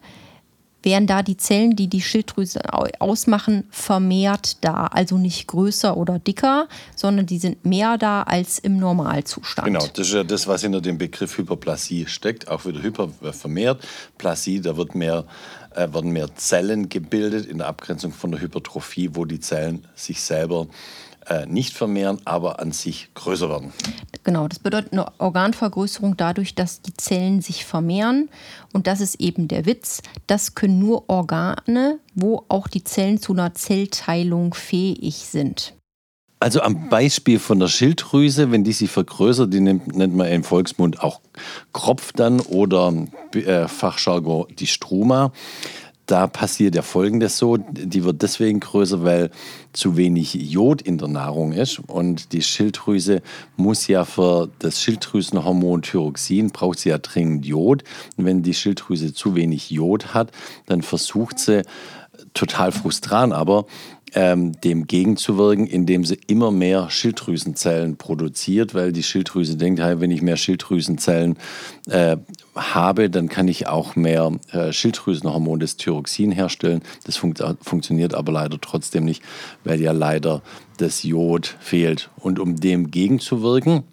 wären 0.82 1.06
da 1.06 1.22
die 1.22 1.36
Zellen, 1.36 1.76
die 1.76 1.88
die 1.88 2.00
Schilddrüse 2.00 2.60
ausmachen, 2.98 3.64
vermehrt 3.70 4.64
da. 4.64 4.86
Also 4.86 5.16
nicht 5.18 5.46
größer 5.46 5.96
oder 5.96 6.18
dicker, 6.18 6.68
sondern 6.96 7.26
die 7.26 7.38
sind 7.38 7.64
mehr 7.64 7.98
da 7.98 8.22
als 8.22 8.58
im 8.58 8.78
Normalzustand. 8.78 9.66
Genau, 9.66 9.86
das 9.86 10.08
ist 10.08 10.14
ja 10.14 10.24
das, 10.24 10.46
was 10.46 10.62
hinter 10.62 10.80
dem 10.80 10.98
Begriff 10.98 11.38
Hyperplasie 11.38 12.06
steckt. 12.06 12.48
Auch 12.48 12.64
wieder 12.64 12.82
Hyper 12.82 13.08
vermehrt. 13.32 13.82
Plasie, 14.18 14.60
da 14.60 14.76
wird 14.76 14.94
mehr, 14.94 15.24
äh, 15.74 15.92
werden 15.92 16.10
mehr 16.10 16.34
Zellen 16.36 16.88
gebildet 16.88 17.46
in 17.46 17.58
der 17.58 17.68
Abgrenzung 17.68 18.12
von 18.12 18.30
der 18.32 18.40
Hypertrophie, 18.40 19.10
wo 19.12 19.24
die 19.24 19.40
Zellen 19.40 19.86
sich 19.94 20.20
selber 20.20 20.66
äh, 21.26 21.46
nicht 21.46 21.74
vermehren, 21.74 22.20
aber 22.24 22.60
an 22.60 22.72
sich 22.72 23.08
größer 23.14 23.48
werden. 23.48 23.72
Genau, 24.24 24.48
das 24.48 24.58
bedeutet 24.58 24.92
eine 24.92 25.06
Organvergrößerung 25.18 26.16
dadurch, 26.16 26.54
dass 26.54 26.82
die 26.82 26.94
Zellen 26.94 27.40
sich 27.40 27.64
vermehren. 27.64 28.28
Und 28.72 28.86
das 28.86 29.00
ist 29.00 29.20
eben 29.20 29.48
der 29.48 29.66
Witz. 29.66 30.02
Das 30.26 30.54
können 30.54 30.78
nur 30.78 31.08
Organe, 31.08 31.98
wo 32.14 32.44
auch 32.48 32.68
die 32.68 32.84
Zellen 32.84 33.20
zu 33.20 33.32
einer 33.32 33.54
Zellteilung 33.54 34.54
fähig 34.54 35.16
sind. 35.16 35.74
Also 36.42 36.60
am 36.60 36.88
Beispiel 36.88 37.38
von 37.38 37.60
der 37.60 37.68
Schilddrüse, 37.68 38.50
wenn 38.50 38.64
die 38.64 38.72
sich 38.72 38.90
vergrößert, 38.90 39.54
die 39.54 39.60
nennt, 39.60 39.94
nennt 39.94 40.16
man 40.16 40.26
im 40.26 40.42
Volksmund 40.42 41.00
auch 41.00 41.20
Kropf 41.72 42.12
dann 42.12 42.40
oder 42.40 42.92
äh, 43.32 43.68
Fachjargon 43.68 44.48
die 44.58 44.66
Struma 44.66 45.32
da 46.12 46.26
passiert 46.26 46.74
ja 46.74 46.82
Folgendes 46.82 47.38
so, 47.38 47.56
die 47.56 48.04
wird 48.04 48.20
deswegen 48.20 48.60
größer, 48.60 49.02
weil 49.02 49.30
zu 49.72 49.96
wenig 49.96 50.34
Jod 50.34 50.82
in 50.82 50.98
der 50.98 51.08
Nahrung 51.08 51.52
ist. 51.52 51.78
Und 51.78 52.34
die 52.34 52.42
Schilddrüse 52.42 53.22
muss 53.56 53.86
ja 53.86 54.04
für 54.04 54.50
das 54.58 54.82
Schilddrüsenhormon 54.82 55.80
Thyroxin, 55.80 56.50
braucht 56.50 56.80
sie 56.80 56.90
ja 56.90 56.98
dringend 56.98 57.46
Jod. 57.46 57.82
Und 58.18 58.26
wenn 58.26 58.42
die 58.42 58.52
Schilddrüse 58.52 59.14
zu 59.14 59.34
wenig 59.34 59.70
Jod 59.70 60.12
hat, 60.12 60.32
dann 60.66 60.82
versucht 60.82 61.38
sie, 61.38 61.62
total 62.34 62.72
frustran, 62.72 63.32
aber 63.32 63.66
ähm, 64.14 64.52
dem 64.60 64.86
gegenzuwirken, 64.86 65.66
indem 65.66 66.04
sie 66.04 66.18
immer 66.26 66.50
mehr 66.50 66.90
Schilddrüsenzellen 66.90 67.96
produziert, 67.96 68.74
weil 68.74 68.92
die 68.92 69.02
Schilddrüse 69.02 69.56
denkt, 69.56 69.80
hey, 69.80 70.00
wenn 70.00 70.10
ich 70.10 70.20
mehr 70.20 70.36
Schilddrüsenzellen 70.36 71.38
äh, 71.88 72.18
habe, 72.54 73.08
dann 73.08 73.28
kann 73.28 73.48
ich 73.48 73.66
auch 73.66 73.96
mehr 73.96 74.32
äh, 74.50 74.72
Schilddrüsenhormon, 74.72 75.60
das 75.60 75.76
Thyroxin 75.76 76.32
herstellen. 76.32 76.82
Das 77.04 77.16
funkt, 77.16 77.42
funktioniert 77.62 78.14
aber 78.14 78.32
leider 78.32 78.60
trotzdem 78.60 79.04
nicht, 79.04 79.22
weil 79.64 79.80
ja 79.80 79.92
leider 79.92 80.42
das 80.78 81.02
Jod 81.02 81.56
fehlt. 81.60 82.10
Und 82.16 82.38
um 82.38 82.56
dem 82.56 82.90
gegenzuwirken, 82.90 83.84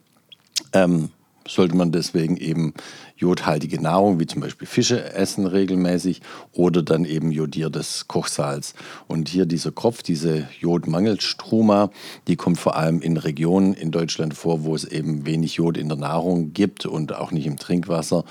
ähm, 0.74 1.10
sollte 1.48 1.75
man 1.75 1.92
deswegen 1.92 2.38
eben 2.38 2.74
jodhaltige 3.20 3.82
Nahrung, 3.82 4.20
wie 4.20 4.26
zum 4.26 4.42
Beispiel 4.42 4.66
Fische, 4.66 5.14
essen 5.14 5.46
regelmäßig 5.46 6.22
oder 6.54 6.82
dann 6.82 7.04
eben 7.04 7.32
jodiertes 7.32 8.08
Kochsalz. 8.08 8.74
Und 9.08 9.28
hier 9.28 9.46
dieser 9.46 9.72
Kopf, 9.72 10.02
diese 10.02 10.48
Jodmangelstruma, 10.60 11.92
die 12.28 12.38
kommt 12.38 12.58
vor 12.60 12.78
allem 12.78 13.02
in 13.02 13.18
Regionen 13.18 13.74
in 13.74 13.92
Deutschland 13.92 14.34
vor, 14.34 14.64
wo 14.64 14.74
es 14.74 14.86
eben 14.86 15.26
wenig 15.26 15.56
Jod 15.56 15.76
in 15.78 15.90
der 15.90 15.98
Nahrung 15.98 16.54
gibt 16.54 16.86
und 16.86 17.14
auch 17.14 17.32
nicht 17.32 17.46
im 17.46 17.58
Trinkwasser. 17.58 18.24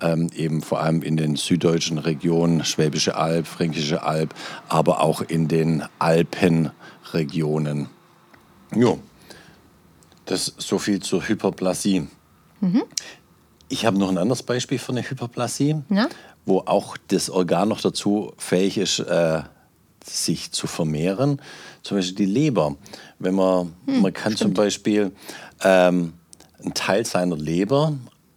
Ähm, 0.00 0.28
eben 0.34 0.60
vor 0.60 0.80
allem 0.80 1.02
in 1.02 1.16
den 1.16 1.36
süddeutschen 1.36 1.98
Regionen, 1.98 2.64
Schwäbische 2.64 3.16
Alb, 3.16 3.46
Fränkische 3.46 4.02
Alb, 4.02 4.34
aber 4.68 5.00
auch 5.02 5.22
in 5.22 5.46
den 5.46 5.84
Alpenregionen. 6.00 7.88
Jo, 8.74 8.98
das 10.24 10.52
so 10.58 10.78
viel 10.78 11.00
zur 11.00 11.28
Hyperplasie. 11.28 12.08
Mhm. 12.60 12.82
Ich 13.72 13.86
habe 13.86 13.98
noch 13.98 14.10
ein 14.10 14.18
anderes 14.18 14.42
Beispiel 14.42 14.78
für 14.78 14.92
eine 14.92 15.00
Hyperplasie, 15.00 15.76
ja? 15.88 16.08
wo 16.44 16.58
auch 16.58 16.98
das 17.08 17.30
Organ 17.30 17.70
noch 17.70 17.80
dazu 17.80 18.34
fähig 18.36 18.76
ist, 18.76 18.98
äh, 18.98 19.40
sich 20.04 20.52
zu 20.52 20.66
vermehren. 20.66 21.40
Zum 21.82 21.96
Beispiel 21.96 22.26
die 22.26 22.30
Leber. 22.30 22.76
Wenn 23.18 23.34
man, 23.34 23.72
hm, 23.86 24.02
man 24.02 24.12
kann 24.12 24.32
stimmt. 24.32 24.38
zum 24.38 24.52
Beispiel 24.54 25.12
ähm, 25.64 26.12
einen 26.60 26.74
Teil 26.74 27.06
seiner 27.06 27.36
Leber 27.36 27.94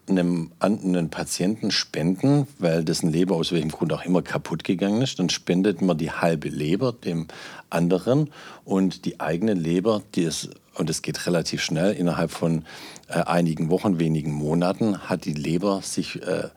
einem, 0.08 0.51
einem 0.60 1.10
Patienten 1.10 1.72
spenden, 1.72 2.48
weil 2.60 2.86
dessen 2.86 3.12
Leber 3.12 3.36
aus 3.36 3.51
welchem 3.51 3.72
Grund 3.72 3.92
auch 3.92 4.06
immer 4.06 4.22
kaputt 4.22 4.63
gegangen 4.63 5.01
ist, 5.01 5.20
dann 5.20 5.30
spendet 5.30 5.82
man 5.82 5.98
die 5.98 6.12
halbe 6.12 6.48
Leber 6.48 6.94
dem 6.94 7.27
anderen 7.70 8.30
und 8.63 9.06
die 9.06 9.20
eigene 9.20 9.54
Leber, 9.54 10.01
die 10.13 10.24
ist, 10.24 10.50
und 10.75 10.89
es 10.89 11.01
geht 11.01 11.25
relativ 11.25 11.62
schnell, 11.62 11.94
innerhalb 11.94 12.32
von 12.32 12.65
äh, 13.08 13.20
einigen 13.20 13.70
Wochen, 13.70 14.00
wenigen 14.00 14.32
Monaten 14.32 15.10
hat 15.10 15.25
die 15.25 15.34
Leber 15.34 15.82
sich 15.82 16.22
äh, 16.22 16.50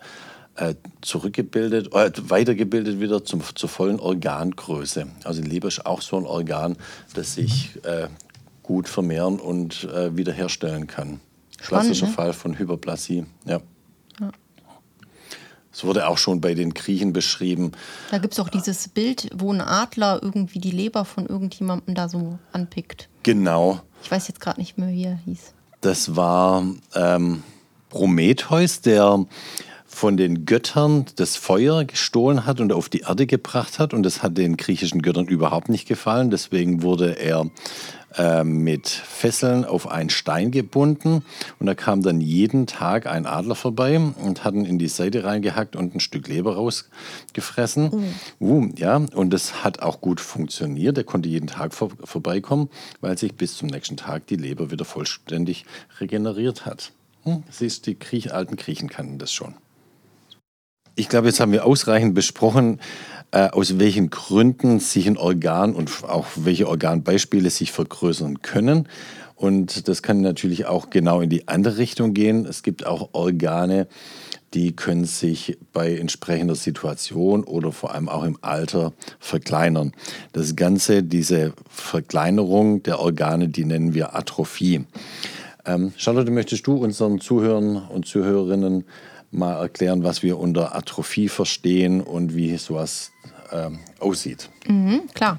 äh, 0.57 0.75
zurückgebildet, 1.03 1.93
äh, 1.95 2.11
weitergebildet 2.29 3.01
wieder 3.01 3.25
zum, 3.25 3.43
zur 3.55 3.69
vollen 3.69 4.01
Organgröße. 4.01 5.07
Also 5.25 5.43
die 5.43 5.49
Leber 5.49 5.69
ist 5.69 5.87
auch 5.87 6.03
so 6.03 6.17
ein 6.17 6.27
Organ, 6.27 6.77
das 7.15 7.35
sich 7.35 7.79
äh, 7.85 8.09
gut 8.63 8.89
vermehren 8.89 9.39
und 9.39 9.85
äh, 9.85 10.17
wiederherstellen 10.17 10.87
kann. 10.87 11.21
Klassischer 11.59 12.07
ne? 12.07 12.13
Fall 12.13 12.33
von 12.33 12.59
Hyperplasie. 12.59 13.25
Ja. 13.45 13.61
ja. 14.21 14.31
Es 15.73 15.85
wurde 15.85 16.09
auch 16.09 16.19
schon 16.19 16.41
bei 16.41 16.55
den 16.55 16.75
Griechen 16.75 17.13
beschrieben. 17.13 17.73
Da 18.11 18.19
gibt 18.19 18.33
es 18.33 18.41
auch 18.41 18.49
dieses 18.49 18.89
Bild, 18.89 19.31
wo 19.35 19.53
ein 19.53 19.61
Adler 19.61 20.21
irgendwie 20.23 20.59
die 20.59 20.71
Leber 20.73 21.05
von 21.05 21.27
irgendjemandem 21.27 21.95
da 21.95 22.09
so 22.09 22.39
anpickt. 22.53 23.09
Genau. 23.23 23.81
Ich 24.03 24.11
weiß 24.11 24.29
jetzt 24.29 24.41
gerade 24.41 24.61
nicht 24.61 24.79
mehr, 24.79 24.89
wie 24.89 25.05
er 25.05 25.19
hieß. 25.25 25.53
Das 25.81 26.17
war 26.17 26.65
ähm, 26.95 27.43
Prometheus, 27.89 28.81
der 28.81 29.27
von 29.87 30.17
den 30.17 30.45
Göttern 30.45 31.07
das 31.17 31.37
Feuer 31.37 31.85
gestohlen 31.85 32.47
hat 32.47 32.61
und 32.61 32.73
auf 32.73 32.89
die 32.89 33.01
Erde 33.01 33.27
gebracht 33.27 33.79
hat. 33.79 33.95
Und 33.95 34.03
das 34.05 34.23
hat 34.23 34.39
den 34.39 34.57
griechischen 34.57 35.03
Göttern 35.03 35.27
überhaupt 35.27 35.69
nicht 35.69 35.89
gefallen. 35.89 36.31
Deswegen 36.31 36.83
wurde 36.83 37.19
er 37.19 37.51
äh, 38.17 38.45
mit 38.45 38.89
Fesseln 38.89 39.65
auf 39.65 39.89
einen 39.89 40.11
Stein 40.11 40.51
gebunden. 40.51 41.23
Und 41.59 41.67
da 41.67 41.75
kam 41.75 42.03
dann 42.03 42.21
jeden 42.21 42.67
Tag 42.67 43.07
ein 43.07 43.27
Adler 43.27 43.55
vorbei 43.55 43.99
und 43.99 44.45
hat 44.45 44.55
ihn 44.55 44.65
in 44.65 44.79
die 44.79 44.89
Seite 44.89 45.25
reingehackt 45.25 45.77
und 45.77 45.95
ein 45.95 46.01
Stück 46.01 46.29
Leber 46.29 46.55
rausgefressen. 46.55 47.91
Mhm. 47.91 48.15
Uh, 48.41 48.69
ja, 48.77 48.97
und 48.97 49.31
das 49.31 49.65
hat 49.65 49.81
auch 49.81 50.01
gut 50.01 50.21
funktioniert. 50.21 50.97
Er 50.99 51.05
konnte 51.05 51.29
jeden 51.29 51.49
Tag 51.49 51.75
vor, 51.75 51.91
vorbeikommen, 52.05 52.71
weil 53.01 53.19
sich 53.19 53.35
bis 53.35 53.57
zum 53.57 53.69
nächsten 53.69 53.97
Tag 53.97 54.27
die 54.27 54.37
Leber 54.37 54.71
wieder 54.71 54.85
vollständig 54.85 55.65
regeneriert 56.01 56.67
hat. 56.67 56.93
Hm, 57.25 57.43
siehst, 57.51 57.87
die 57.87 57.99
Griech, 57.99 58.33
alten 58.33 58.57
Griechen 58.57 58.89
kannten 58.89 59.19
das 59.19 59.33
schon. 59.33 59.55
Ich 60.99 61.09
glaube, 61.09 61.29
jetzt 61.29 61.39
haben 61.39 61.53
wir 61.53 61.65
ausreichend 61.65 62.13
besprochen, 62.17 62.81
äh, 63.31 63.51
aus 63.51 63.79
welchen 63.79 64.11
Gründen 64.11 64.81
sich 64.81 65.07
ein 65.07 65.17
Organ 65.17 65.73
und 65.73 66.03
auch 66.03 66.27
welche 66.35 66.67
Organbeispiele 66.67 67.51
sich 67.51 67.71
vergrößern 67.71 68.43
können. 68.43 68.89
Und 69.37 69.87
das 69.87 70.03
kann 70.03 70.23
natürlich 70.23 70.67
auch 70.67 70.91
genau 70.91 71.21
in 71.21 71.31
die 71.31 71.47
andere 71.47 71.79
Richtung 71.79 72.15
gehen. 72.15 72.47
Es 72.47 72.65
gibt 72.65 72.85
auch 72.85 73.11
Organe, 73.13 73.87
die 74.55 74.75
können 74.75 75.05
sich 75.05 75.57
bei 75.73 75.95
entsprechender 75.95 76.57
Situation 76.57 77.45
oder 77.45 77.71
vor 77.71 77.95
allem 77.95 78.09
auch 78.09 78.25
im 78.25 78.37
Alter 78.41 78.93
verkleinern. 79.21 79.93
Das 80.33 80.57
Ganze, 80.57 81.05
diese 81.05 81.53
Verkleinerung 81.69 82.83
der 82.83 82.99
Organe, 82.99 83.47
die 83.47 83.65
nennen 83.65 83.95
wir 83.95 84.17
Atrophie. 84.17 84.85
Ähm, 85.65 85.93
Charlotte, 85.97 86.33
möchtest 86.33 86.67
du 86.67 86.75
unseren 86.75 87.21
Zuhörern 87.21 87.77
und 87.77 88.05
Zuhörerinnen 88.07 88.85
mal 89.31 89.61
erklären, 89.61 90.05
was 90.05 90.23
wir 90.23 90.39
unter 90.39 90.75
Atrophie 90.75 91.29
verstehen 91.29 92.01
und 92.01 92.35
wie 92.35 92.57
sowas 92.57 93.13
ähm, 93.53 93.79
aussieht. 94.01 94.49
Mhm, 94.67 95.09
klar. 95.15 95.39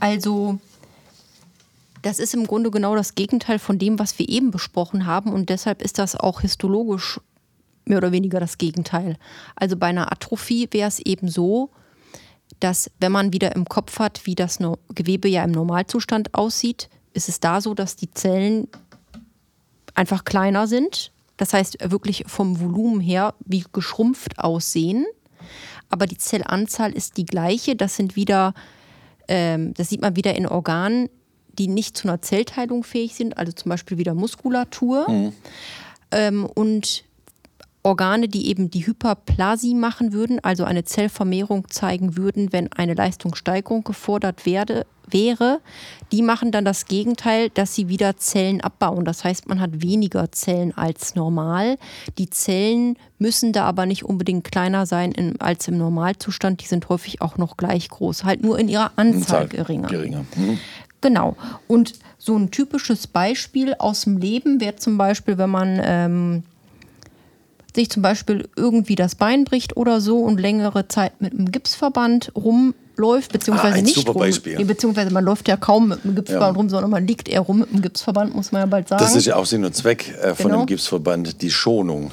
Also 0.00 0.58
das 2.02 2.18
ist 2.18 2.34
im 2.34 2.46
Grunde 2.46 2.70
genau 2.70 2.94
das 2.96 3.14
Gegenteil 3.14 3.58
von 3.58 3.78
dem, 3.78 3.98
was 3.98 4.18
wir 4.18 4.28
eben 4.28 4.50
besprochen 4.50 5.06
haben 5.06 5.32
und 5.32 5.48
deshalb 5.48 5.82
ist 5.82 5.98
das 5.98 6.16
auch 6.16 6.40
histologisch 6.40 7.20
mehr 7.84 7.98
oder 7.98 8.12
weniger 8.12 8.40
das 8.40 8.58
Gegenteil. 8.58 9.16
Also 9.56 9.76
bei 9.76 9.86
einer 9.88 10.12
Atrophie 10.12 10.68
wäre 10.70 10.88
es 10.88 10.98
eben 10.98 11.28
so, 11.28 11.70
dass 12.60 12.90
wenn 13.00 13.12
man 13.12 13.32
wieder 13.32 13.54
im 13.56 13.64
Kopf 13.64 13.98
hat, 13.98 14.24
wie 14.24 14.34
das 14.34 14.58
Gewebe 14.94 15.28
ja 15.28 15.44
im 15.44 15.52
Normalzustand 15.52 16.34
aussieht, 16.34 16.88
ist 17.12 17.28
es 17.28 17.40
da 17.40 17.60
so, 17.60 17.74
dass 17.74 17.96
die 17.96 18.10
Zellen 18.10 18.68
einfach 19.94 20.24
kleiner 20.24 20.66
sind. 20.66 21.11
Das 21.36 21.52
heißt 21.52 21.90
wirklich 21.90 22.24
vom 22.26 22.60
Volumen 22.60 23.00
her 23.00 23.34
wie 23.44 23.64
geschrumpft 23.72 24.38
aussehen 24.38 25.06
aber 25.92 26.06
die 26.06 26.16
Zellanzahl 26.16 26.92
ist 26.92 27.18
die 27.18 27.26
gleiche. 27.26 27.76
Das 27.76 27.96
sind 27.96 28.16
wieder, 28.16 28.54
ähm, 29.28 29.74
das 29.74 29.90
sieht 29.90 30.00
man 30.00 30.16
wieder 30.16 30.34
in 30.34 30.46
Organen, 30.46 31.10
die 31.58 31.68
nicht 31.68 31.98
zu 31.98 32.08
einer 32.08 32.22
Zellteilung 32.22 32.82
fähig 32.82 33.14
sind, 33.14 33.36
also 33.36 33.52
zum 33.52 33.68
Beispiel 33.68 33.98
wieder 33.98 34.14
Muskulatur. 34.14 35.08
Mhm. 35.10 35.32
Ähm, 36.10 36.46
und 36.46 37.04
Organe, 37.82 38.28
die 38.28 38.48
eben 38.48 38.70
die 38.70 38.86
Hyperplasie 38.86 39.74
machen 39.74 40.12
würden, 40.12 40.38
also 40.42 40.64
eine 40.64 40.84
Zellvermehrung 40.84 41.68
zeigen 41.68 42.16
würden, 42.16 42.52
wenn 42.52 42.72
eine 42.72 42.94
Leistungssteigerung 42.94 43.82
gefordert 43.82 44.46
werde, 44.46 44.86
wäre, 45.10 45.60
die 46.10 46.22
machen 46.22 46.52
dann 46.52 46.64
das 46.64 46.86
Gegenteil, 46.86 47.50
dass 47.50 47.74
sie 47.74 47.88
wieder 47.88 48.16
Zellen 48.16 48.60
abbauen. 48.60 49.04
Das 49.04 49.24
heißt, 49.24 49.48
man 49.48 49.60
hat 49.60 49.82
weniger 49.82 50.30
Zellen 50.32 50.76
als 50.76 51.14
normal. 51.14 51.76
Die 52.18 52.30
Zellen 52.30 52.96
müssen 53.18 53.52
da 53.52 53.64
aber 53.64 53.86
nicht 53.86 54.04
unbedingt 54.04 54.44
kleiner 54.44 54.86
sein 54.86 55.12
in, 55.12 55.40
als 55.40 55.68
im 55.68 55.78
Normalzustand. 55.78 56.62
Die 56.62 56.66
sind 56.66 56.88
häufig 56.88 57.20
auch 57.20 57.36
noch 57.36 57.56
gleich 57.56 57.88
groß, 57.88 58.24
halt 58.24 58.42
nur 58.42 58.58
in 58.58 58.68
ihrer 58.68 58.92
Anzahl 58.96 59.48
geringer. 59.48 59.88
geringer. 59.88 60.24
Mhm. 60.36 60.58
Genau. 61.00 61.36
Und 61.66 61.94
so 62.16 62.36
ein 62.36 62.50
typisches 62.50 63.08
Beispiel 63.08 63.74
aus 63.74 64.02
dem 64.02 64.18
Leben 64.18 64.60
wäre 64.60 64.76
zum 64.76 64.96
Beispiel, 64.96 65.36
wenn 65.36 65.50
man 65.50 65.80
ähm, 65.82 66.42
sich 67.74 67.90
zum 67.90 68.02
Beispiel 68.02 68.48
irgendwie 68.56 68.94
das 68.94 69.14
Bein 69.14 69.44
bricht 69.44 69.76
oder 69.76 70.00
so 70.00 70.18
und 70.18 70.38
längere 70.38 70.88
Zeit 70.88 71.20
mit 71.20 71.32
einem 71.32 71.50
Gipsverband 71.50 72.32
rumläuft, 72.34 73.32
beziehungsweise 73.32 73.78
ah, 73.78 73.82
nicht 73.82 74.08
rum, 74.08 74.18
Beispiel. 74.18 74.64
beziehungsweise 74.64 75.10
man 75.10 75.24
läuft 75.24 75.48
ja 75.48 75.56
kaum 75.56 75.88
mit 75.88 76.04
einem 76.04 76.14
Gipsverband 76.14 76.54
ja. 76.54 76.60
rum, 76.60 76.68
sondern 76.68 76.90
man 76.90 77.06
liegt 77.06 77.28
eher 77.28 77.40
rum 77.40 77.60
mit 77.60 77.70
einem 77.70 77.82
Gipsverband, 77.82 78.34
muss 78.34 78.52
man 78.52 78.62
ja 78.62 78.66
bald 78.66 78.88
sagen. 78.88 79.02
Das 79.02 79.16
ist 79.16 79.26
ja 79.26 79.36
auch 79.36 79.46
Sinn 79.46 79.64
und 79.64 79.74
Zweck 79.74 80.14
äh, 80.22 80.34
von 80.34 80.50
genau. 80.50 80.62
dem 80.62 80.66
Gipsverband, 80.66 81.40
die 81.42 81.50
Schonung 81.50 82.12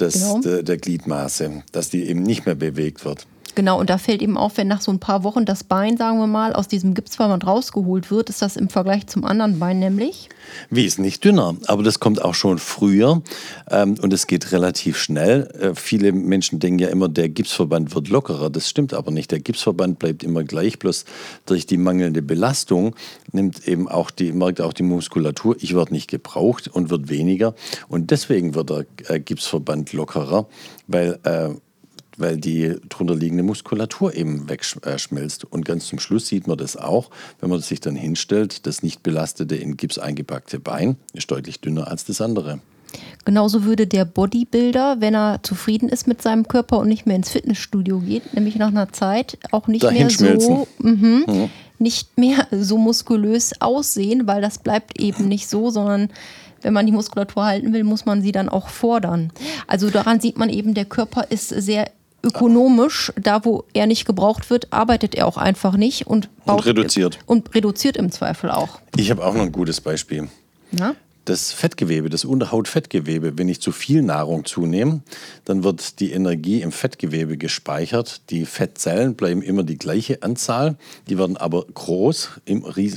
des, 0.00 0.14
genau. 0.14 0.40
de, 0.40 0.62
der 0.62 0.76
Gliedmaße, 0.76 1.62
dass 1.72 1.90
die 1.90 2.04
eben 2.08 2.22
nicht 2.22 2.46
mehr 2.46 2.54
bewegt 2.54 3.04
wird. 3.04 3.26
Genau, 3.58 3.80
und 3.80 3.90
da 3.90 3.98
fällt 3.98 4.22
eben 4.22 4.38
auf, 4.38 4.56
wenn 4.56 4.68
nach 4.68 4.80
so 4.80 4.92
ein 4.92 5.00
paar 5.00 5.24
Wochen 5.24 5.44
das 5.44 5.64
Bein, 5.64 5.96
sagen 5.96 6.20
wir 6.20 6.28
mal, 6.28 6.52
aus 6.52 6.68
diesem 6.68 6.94
Gipsverband 6.94 7.44
rausgeholt 7.44 8.08
wird, 8.08 8.30
ist 8.30 8.40
das 8.40 8.54
im 8.54 8.68
Vergleich 8.68 9.08
zum 9.08 9.24
anderen 9.24 9.58
Bein 9.58 9.80
nämlich? 9.80 10.28
Wesentlich 10.70 11.18
dünner, 11.18 11.56
aber 11.66 11.82
das 11.82 11.98
kommt 11.98 12.22
auch 12.22 12.34
schon 12.34 12.58
früher 12.58 13.20
ähm, 13.68 13.96
und 14.00 14.12
es 14.12 14.28
geht 14.28 14.52
relativ 14.52 14.96
schnell. 14.96 15.48
Äh, 15.60 15.74
viele 15.74 16.12
Menschen 16.12 16.60
denken 16.60 16.78
ja 16.78 16.88
immer, 16.88 17.08
der 17.08 17.30
Gipsverband 17.30 17.96
wird 17.96 18.10
lockerer. 18.10 18.48
Das 18.48 18.68
stimmt 18.68 18.94
aber 18.94 19.10
nicht. 19.10 19.32
Der 19.32 19.40
Gipsverband 19.40 19.98
bleibt 19.98 20.22
immer 20.22 20.44
gleich, 20.44 20.78
bloß 20.78 21.04
durch 21.44 21.66
die 21.66 21.78
mangelnde 21.78 22.22
Belastung 22.22 22.94
nimmt 23.32 23.66
eben 23.66 23.88
auch 23.88 24.12
die, 24.12 24.30
merkt 24.30 24.60
auch 24.60 24.72
die 24.72 24.84
Muskulatur, 24.84 25.56
ich 25.58 25.74
werde 25.74 25.92
nicht 25.92 26.08
gebraucht 26.08 26.68
und 26.68 26.90
wird 26.90 27.08
weniger. 27.08 27.56
Und 27.88 28.12
deswegen 28.12 28.54
wird 28.54 28.70
der 28.70 28.86
äh, 29.08 29.18
Gipsverband 29.18 29.92
lockerer, 29.92 30.46
weil 30.86 31.18
äh, 31.24 31.48
weil 32.18 32.36
die 32.36 32.76
drunter 32.88 33.14
liegende 33.14 33.42
Muskulatur 33.42 34.14
eben 34.14 34.48
wegschmilzt. 34.48 35.44
Und 35.44 35.64
ganz 35.64 35.86
zum 35.86 35.98
Schluss 35.98 36.26
sieht 36.26 36.46
man 36.46 36.58
das 36.58 36.76
auch, 36.76 37.10
wenn 37.40 37.50
man 37.50 37.60
sich 37.60 37.80
dann 37.80 37.96
hinstellt, 37.96 38.66
das 38.66 38.82
nicht 38.82 39.02
belastete 39.02 39.56
in 39.56 39.76
Gips 39.76 39.98
eingepackte 39.98 40.58
Bein 40.60 40.96
ist 41.12 41.30
deutlich 41.30 41.60
dünner 41.60 41.88
als 41.88 42.04
das 42.04 42.20
andere. 42.20 42.60
Genauso 43.24 43.64
würde 43.64 43.86
der 43.86 44.04
Bodybuilder, 44.06 45.00
wenn 45.00 45.14
er 45.14 45.42
zufrieden 45.42 45.88
ist 45.88 46.06
mit 46.06 46.22
seinem 46.22 46.48
Körper 46.48 46.78
und 46.78 46.88
nicht 46.88 47.06
mehr 47.06 47.16
ins 47.16 47.30
Fitnessstudio 47.30 48.00
geht, 48.00 48.32
nämlich 48.34 48.56
nach 48.56 48.68
einer 48.68 48.90
Zeit 48.92 49.38
auch 49.50 49.68
nicht 49.68 49.84
Dahin 49.84 50.08
mehr 50.20 50.40
so 50.40 50.66
mhm, 50.78 51.50
nicht 51.78 52.16
mehr 52.18 52.46
so 52.50 52.78
muskulös 52.78 53.60
aussehen, 53.60 54.26
weil 54.26 54.40
das 54.40 54.58
bleibt 54.58 54.98
eben 55.00 55.28
nicht 55.28 55.48
so, 55.48 55.70
sondern 55.70 56.08
wenn 56.62 56.72
man 56.72 56.86
die 56.86 56.92
Muskulatur 56.92 57.44
halten 57.44 57.72
will, 57.72 57.84
muss 57.84 58.04
man 58.04 58.22
sie 58.22 58.32
dann 58.32 58.48
auch 58.48 58.68
fordern. 58.68 59.32
Also 59.66 59.90
daran 59.90 60.20
sieht 60.20 60.38
man 60.38 60.48
eben, 60.48 60.74
der 60.74 60.86
Körper 60.86 61.26
ist 61.30 61.48
sehr 61.48 61.90
ökonomisch. 62.22 63.12
Da, 63.20 63.44
wo 63.44 63.64
er 63.72 63.86
nicht 63.86 64.04
gebraucht 64.04 64.50
wird, 64.50 64.72
arbeitet 64.72 65.14
er 65.14 65.26
auch 65.26 65.36
einfach 65.36 65.76
nicht 65.76 66.06
und 66.06 66.28
baut 66.44 66.66
reduziert. 66.66 67.18
Und 67.26 67.54
reduziert 67.54 67.96
im 67.96 68.10
Zweifel 68.10 68.50
auch. 68.50 68.80
Ich 68.96 69.10
habe 69.10 69.24
auch 69.24 69.34
noch 69.34 69.42
ein 69.42 69.52
gutes 69.52 69.80
Beispiel. 69.80 70.28
Na? 70.70 70.94
Das 71.28 71.52
Fettgewebe, 71.52 72.08
das 72.08 72.24
Unterhautfettgewebe, 72.24 73.36
wenn 73.36 73.50
ich 73.50 73.60
zu 73.60 73.70
viel 73.70 74.00
Nahrung 74.00 74.46
zunehme, 74.46 75.02
dann 75.44 75.62
wird 75.62 76.00
die 76.00 76.12
Energie 76.12 76.62
im 76.62 76.72
Fettgewebe 76.72 77.36
gespeichert. 77.36 78.22
Die 78.30 78.46
Fettzellen 78.46 79.14
bleiben 79.14 79.42
immer 79.42 79.62
die 79.62 79.76
gleiche 79.76 80.22
Anzahl, 80.22 80.76
die 81.06 81.18
werden 81.18 81.36
aber 81.36 81.66
groß, 81.66 82.30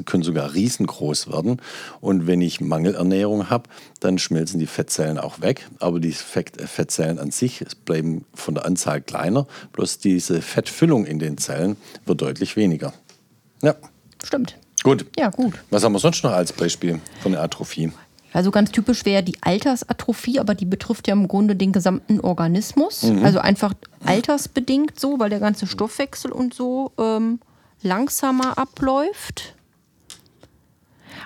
können 0.06 0.24
sogar 0.24 0.54
riesengroß 0.54 1.30
werden. 1.30 1.62
Und 2.00 2.26
wenn 2.26 2.40
ich 2.40 2.62
Mangelernährung 2.62 3.50
habe, 3.50 3.68
dann 4.00 4.18
schmelzen 4.18 4.62
die 4.62 4.66
Fettzellen 4.66 5.18
auch 5.18 5.42
weg. 5.42 5.68
Aber 5.80 6.00
die 6.00 6.14
Fett, 6.14 6.52
Fettzellen 6.62 7.20
an 7.20 7.32
sich 7.32 7.66
bleiben 7.84 8.24
von 8.34 8.56
der 8.56 8.64
Anzahl 8.64 9.02
kleiner, 9.02 9.46
bloß 9.74 10.00
diese 10.00 10.42
Fettfüllung 10.42 11.06
in 11.06 11.20
den 11.20 11.38
Zellen 11.38 11.76
wird 12.06 12.22
deutlich 12.22 12.56
weniger. 12.56 12.94
Ja, 13.62 13.76
Stimmt. 14.24 14.56
gut. 14.84 15.06
Ja, 15.20 15.32
gut. 15.32 15.56
Was 15.70 15.84
haben 15.84 15.92
wir 15.92 16.00
sonst 16.00 16.24
noch 16.24 16.32
als 16.32 16.54
Beispiel 16.54 17.02
von 17.22 17.34
der 17.34 17.42
Atrophie? 17.42 17.92
Also 18.34 18.50
ganz 18.52 18.72
typisch 18.72 19.06
wäre 19.06 19.24
die 19.24 19.38
Altersatrophie, 19.42 20.40
aber 20.40 20.56
die 20.56 20.66
betrifft 20.66 21.08
ja 21.08 21.14
im 21.14 21.28
Grunde 21.28 21.56
den 21.56 21.72
gesamten 21.74 22.20
Organismus. 22.22 23.04
Also 23.24 23.40
einfach 23.40 23.74
altersbedingt 24.06 25.00
so, 25.00 25.20
weil 25.20 25.30
der 25.30 25.40
ganze 25.40 25.68
Stoffwechsel 25.68 26.32
und 26.32 26.54
so 26.54 26.92
ähm, 26.98 27.40
langsamer 27.82 28.58
abläuft. 28.58 29.56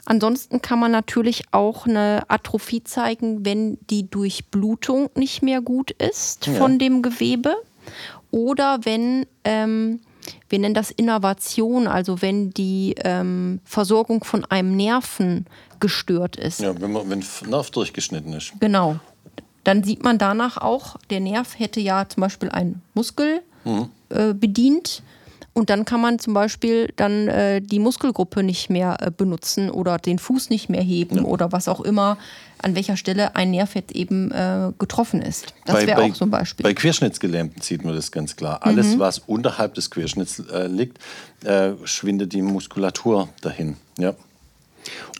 Ansonsten 0.05 0.61
kann 0.61 0.79
man 0.79 0.91
natürlich 0.91 1.43
auch 1.51 1.85
eine 1.87 2.23
Atrophie 2.27 2.83
zeigen, 2.83 3.45
wenn 3.45 3.77
die 3.89 4.09
Durchblutung 4.09 5.09
nicht 5.15 5.41
mehr 5.41 5.61
gut 5.61 5.91
ist 5.91 6.47
Ja. 6.47 6.53
von 6.53 6.77
dem 6.79 7.01
Gewebe 7.01 7.55
oder 8.31 8.79
wenn, 8.83 9.25
ähm, 9.43 10.01
wir 10.49 10.59
nennen 10.59 10.75
das 10.75 10.91
Innervation, 10.91 11.87
also 11.87 12.21
wenn 12.21 12.51
die 12.51 12.95
ähm, 12.99 13.59
Versorgung 13.63 14.23
von 14.23 14.45
einem 14.45 14.75
Nerven 14.75 15.45
gestört 15.79 16.35
ist. 16.35 16.61
Ja, 16.61 16.79
wenn, 16.79 16.91
man, 16.91 17.09
wenn 17.09 17.23
Nerv 17.49 17.69
durchgeschnitten 17.71 18.33
ist. 18.33 18.53
Genau. 18.59 18.99
Dann 19.63 19.83
sieht 19.83 20.03
man 20.03 20.17
danach 20.17 20.57
auch, 20.57 20.97
der 21.09 21.19
Nerv 21.19 21.57
hätte 21.57 21.79
ja 21.79 22.07
zum 22.07 22.21
Beispiel 22.21 22.49
einen 22.49 22.81
Muskel 22.93 23.41
äh, 24.09 24.33
bedient. 24.33 25.01
Und 25.57 25.69
dann 25.69 25.85
kann 25.85 26.01
man 26.01 26.19
zum 26.19 26.33
Beispiel 26.33 26.91
dann 26.97 27.29
äh, 27.29 27.61
die 27.61 27.79
Muskelgruppe 27.79 28.43
nicht 28.43 28.69
mehr 28.69 28.97
äh, 28.99 29.09
benutzen 29.09 29.71
oder 29.71 29.97
den 29.97 30.19
Fuß 30.19 30.49
nicht 30.49 30.67
mehr 30.67 30.81
heben 30.81 31.23
oder 31.23 31.53
was 31.53 31.69
auch 31.69 31.79
immer, 31.79 32.17
an 32.61 32.75
welcher 32.75 32.97
Stelle 32.97 33.37
ein 33.37 33.51
Nerv 33.51 33.73
jetzt 33.73 33.93
eben 33.93 34.31
äh, 34.31 34.73
getroffen 34.77 35.21
ist. 35.21 35.53
Das 35.63 35.87
wäre 35.87 36.01
auch 36.01 36.13
so 36.13 36.25
ein 36.25 36.29
Beispiel. 36.29 36.65
Bei 36.65 36.73
Querschnittsgelähmten 36.73 37.61
sieht 37.61 37.85
man 37.85 37.95
das 37.95 38.11
ganz 38.11 38.35
klar. 38.35 38.65
Alles, 38.65 38.99
was 38.99 39.19
unterhalb 39.19 39.75
des 39.75 39.89
Querschnitts 39.89 40.39
äh, 40.39 40.67
liegt, 40.67 40.99
äh, 41.45 41.71
schwindet 41.85 42.33
die 42.33 42.41
Muskulatur 42.41 43.29
dahin. 43.39 43.77
Ja. 43.97 44.13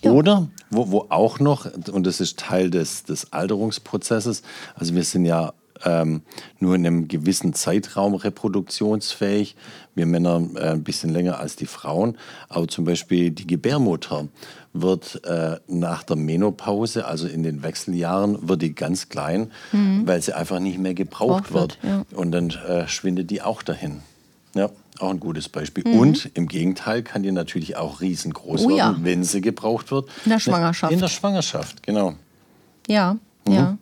Oder, 0.04 0.50
wo, 0.70 0.92
wo 0.92 1.06
auch 1.08 1.40
noch, 1.40 1.66
und 1.90 2.06
das 2.06 2.20
ist 2.20 2.40
Teil 2.40 2.70
des, 2.70 3.06
des 3.06 3.32
Alterungsprozesses, 3.32 4.42
also 4.76 4.94
wir 4.94 5.04
sind 5.06 5.24
ja 5.24 5.54
ähm, 5.84 6.22
nur 6.60 6.76
in 6.76 6.86
einem 6.86 7.08
gewissen 7.08 7.54
Zeitraum 7.54 8.16
reproduktionsfähig. 8.16 9.56
Wir 9.94 10.06
Männer 10.06 10.42
äh, 10.56 10.70
ein 10.72 10.84
bisschen 10.84 11.10
länger 11.10 11.40
als 11.40 11.56
die 11.56 11.66
Frauen. 11.66 12.18
Aber 12.50 12.68
zum 12.68 12.86
Beispiel 12.86 13.32
die 13.32 13.48
Gebärmutter 13.48 14.28
wird 14.74 15.24
äh, 15.26 15.58
nach 15.68 16.04
der 16.04 16.16
Menopause, 16.18 17.06
also 17.06 17.28
in 17.28 17.44
den 17.44 17.64
Wechseljahren, 17.64 18.48
wird 18.48 18.62
die 18.62 18.76
ganz 18.76 19.08
klein, 19.10 19.52
weil 19.72 20.22
sie 20.22 20.34
einfach 20.34 20.60
nicht 20.60 20.78
mehr 20.80 20.94
gebraucht 20.94 21.46
Gebraucht 21.46 21.54
wird. 21.54 21.84
wird, 21.84 21.92
ja. 22.12 22.18
Und 22.18 22.32
dann 22.32 22.50
äh, 22.50 22.88
schwindet 22.88 23.32
die 23.32 23.42
auch 23.42 23.64
dahin. 23.64 24.02
Ja, 24.54 24.70
auch 25.00 25.10
ein 25.10 25.20
gutes 25.20 25.50
Beispiel. 25.50 25.84
Mhm. 25.88 26.00
Und 26.00 26.30
im 26.34 26.48
Gegenteil 26.48 27.04
kann 27.04 27.24
die 27.24 27.32
natürlich 27.32 27.76
auch 27.78 28.00
riesengroß 28.02 28.66
Oh 28.66 28.70
werden, 28.70 28.78
ja. 28.78 28.96
wenn 29.02 29.24
sie 29.24 29.42
gebraucht 29.42 29.92
wird. 29.92 30.10
In 30.26 30.32
der 30.32 30.40
Schwangerschaft. 30.40 30.94
In 30.94 31.00
der 31.00 31.08
Schwangerschaft, 31.08 31.84
genau. 31.84 32.14
ja, 32.88 33.18
Mhm. 33.48 33.54
ja. 33.54 33.78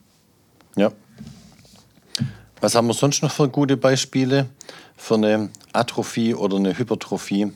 Ja. 0.76 0.92
Was 2.64 2.76
haben 2.76 2.88
wir 2.88 2.94
sonst 2.94 3.22
noch 3.22 3.32
für 3.32 3.50
gute 3.50 3.76
Beispiele 3.76 4.48
für 4.96 5.16
eine 5.16 5.50
Atrophie 5.74 6.34
oder 6.34 6.56
eine 6.56 6.78
Hypertrophie? 6.78 7.52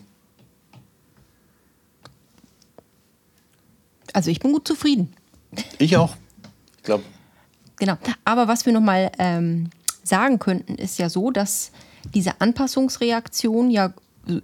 Also 4.12 4.30
ich 4.32 4.42
bin 4.42 4.52
gut 4.52 4.68
zufrieden. 4.68 5.14
Ich 5.80 5.96
auch. 5.96 6.18
Ich 6.76 6.84
glaube, 6.84 7.04
Genau. 7.78 7.96
Aber 8.26 8.50
was 8.50 8.66
wir 8.66 8.74
nochmal 8.74 9.10
ähm, 9.18 9.70
sagen 10.04 10.40
könnten, 10.40 10.76
ist 10.76 11.00
ja 11.00 11.08
so, 11.10 11.32
dass 11.32 11.72
diese 12.14 12.42
Anpassungsreaktionen 12.42 13.72
ja 13.72 13.94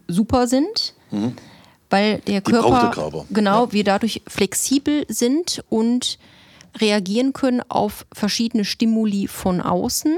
super 0.08 0.47
sind, 0.47 0.93
weil 1.89 2.19
der 2.19 2.39
Mhm. 2.39 2.43
Die 2.45 2.52
braucht 2.52 2.63
Körper, 2.63 2.80
der 2.82 2.89
Körper. 2.91 3.26
genau, 3.32 3.65
Ja. 3.65 3.71
wir 3.73 3.84
dadurch 3.84 4.21
flexibel 4.28 5.06
sind 5.10 5.62
und 5.69 6.19
reagieren 6.78 7.34
können 7.34 7.62
auf 7.70 8.06
verschiedene 8.14 8.66
Stimuli 8.66 9.28
von 9.28 9.62
außen. 9.62 10.18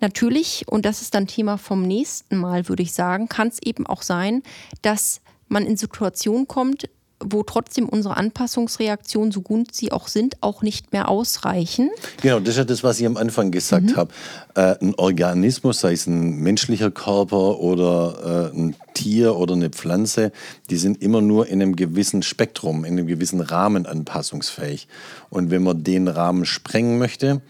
Natürlich, 0.00 0.64
und 0.68 0.84
das 0.84 1.02
ist 1.02 1.14
dann 1.14 1.26
Thema 1.26 1.58
vom 1.58 1.82
nächsten 1.82 2.36
Mal, 2.36 2.68
würde 2.68 2.82
ich 2.82 2.92
sagen, 2.92 3.28
kann 3.28 3.48
es 3.48 3.60
eben 3.62 3.86
auch 3.86 4.02
sein, 4.02 4.42
dass 4.82 5.20
man 5.48 5.66
in 5.66 5.76
Situationen 5.76 6.48
kommt, 6.48 6.88
wo 7.24 7.42
trotzdem 7.42 7.88
unsere 7.88 8.16
Anpassungsreaktionen, 8.16 9.32
so 9.32 9.40
gut 9.42 9.74
sie 9.74 9.92
auch 9.92 10.08
sind, 10.08 10.36
auch 10.40 10.62
nicht 10.62 10.92
mehr 10.92 11.08
ausreichen. 11.08 11.90
Genau, 12.20 12.40
das 12.40 12.50
ist 12.50 12.56
ja 12.58 12.64
das, 12.64 12.82
was 12.82 13.00
ich 13.00 13.06
am 13.06 13.16
Anfang 13.16 13.50
gesagt 13.50 13.90
Mhm. 13.92 13.96
habe. 13.96 14.12
Äh, 14.54 14.76
ein 14.80 14.94
Organismus, 14.96 15.80
sei 15.80 15.92
es 15.92 16.06
ein 16.06 16.36
menschlicher 16.40 16.90
Körper 16.90 17.58
oder 17.58 18.50
äh, 18.52 18.56
ein 18.56 18.76
Tier 18.94 19.36
oder 19.36 19.54
eine 19.54 19.70
Pflanze, 19.70 20.32
die 20.70 20.76
sind 20.76 21.02
immer 21.02 21.20
nur 21.20 21.46
in 21.46 21.62
einem 21.62 21.76
gewissen 21.76 22.22
Spektrum, 22.22 22.84
in 22.84 22.92
einem 22.98 23.06
gewissen 23.06 23.40
Rahmen 23.40 23.86
anpassungsfähig. 23.86 24.88
Und 25.30 25.50
wenn 25.50 25.62
man 25.62 25.82
den 25.84 26.08
Rahmen 26.08 26.44
sprengen 26.44 26.98
möchte, 26.98 27.40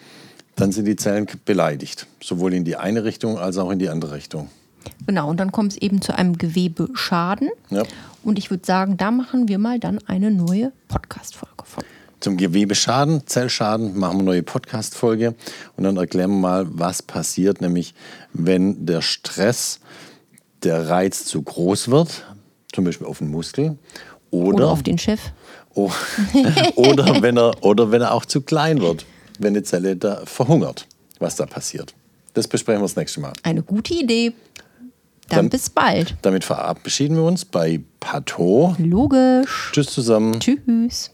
dann 0.56 0.70
sind 0.70 0.84
die 0.84 0.96
Zellen 0.96 1.26
beleidigt. 1.44 2.06
Sowohl 2.22 2.54
in 2.54 2.64
die 2.64 2.76
eine 2.76 3.04
Richtung 3.04 3.38
als 3.38 3.58
auch 3.58 3.70
in 3.70 3.78
die 3.78 3.88
andere 3.88 4.14
Richtung. 4.14 4.48
Genau, 5.06 5.30
und 5.30 5.38
dann 5.38 5.52
kommt 5.52 5.72
es 5.72 5.78
eben 5.78 6.00
zu 6.02 6.16
einem 6.16 6.38
Gewebeschaden. 6.38 7.50
Ja. 7.70 7.82
Und 8.22 8.38
ich 8.38 8.50
würde 8.50 8.64
sagen, 8.64 8.96
da 8.96 9.10
machen 9.10 9.48
wir 9.48 9.58
mal 9.58 9.78
dann 9.78 9.98
eine 10.06 10.30
neue 10.30 10.72
Podcast-Folge 10.88 11.64
von. 11.64 11.84
Zum 12.20 12.36
Gewebeschaden, 12.36 13.26
Zellschaden 13.26 13.98
machen 13.98 14.18
wir 14.18 14.20
eine 14.20 14.24
neue 14.24 14.42
Podcast-Folge 14.44 15.34
und 15.76 15.84
dann 15.84 15.96
erklären 15.96 16.30
wir 16.30 16.38
mal, 16.38 16.66
was 16.68 17.02
passiert, 17.02 17.60
nämlich 17.60 17.94
wenn 18.32 18.86
der 18.86 19.02
Stress, 19.02 19.80
der 20.62 20.88
Reiz 20.88 21.24
zu 21.24 21.42
groß 21.42 21.90
wird, 21.90 22.24
zum 22.72 22.84
Beispiel 22.84 23.08
auf 23.08 23.18
den 23.18 23.28
Muskel, 23.28 23.76
oder, 24.32 24.54
Oder 24.54 24.68
auf 24.70 24.82
den 24.82 24.98
Chef. 24.98 25.20
Oder, 25.74 27.22
wenn 27.22 27.38
er, 27.38 27.64
oder 27.64 27.90
wenn 27.90 28.02
er 28.02 28.12
auch 28.12 28.26
zu 28.26 28.42
klein 28.42 28.82
wird, 28.82 29.06
wenn 29.38 29.54
eine 29.54 29.62
Zelle 29.62 29.96
da 29.96 30.22
verhungert, 30.26 30.86
was 31.18 31.36
da 31.36 31.46
passiert. 31.46 31.94
Das 32.34 32.46
besprechen 32.46 32.80
wir 32.82 32.84
das 32.84 32.96
nächste 32.96 33.20
Mal. 33.20 33.32
Eine 33.42 33.62
gute 33.62 33.94
Idee. 33.94 34.32
Dann, 35.28 35.38
Dann 35.38 35.48
bis 35.50 35.70
bald. 35.70 36.16
Damit 36.22 36.44
verabschieden 36.44 37.16
wir 37.16 37.24
uns 37.24 37.44
bei 37.44 37.80
Pato. 38.00 38.74
Logisch. 38.78 39.70
Tschüss 39.72 39.86
zusammen. 39.86 40.38
Tschüss. 40.40 41.10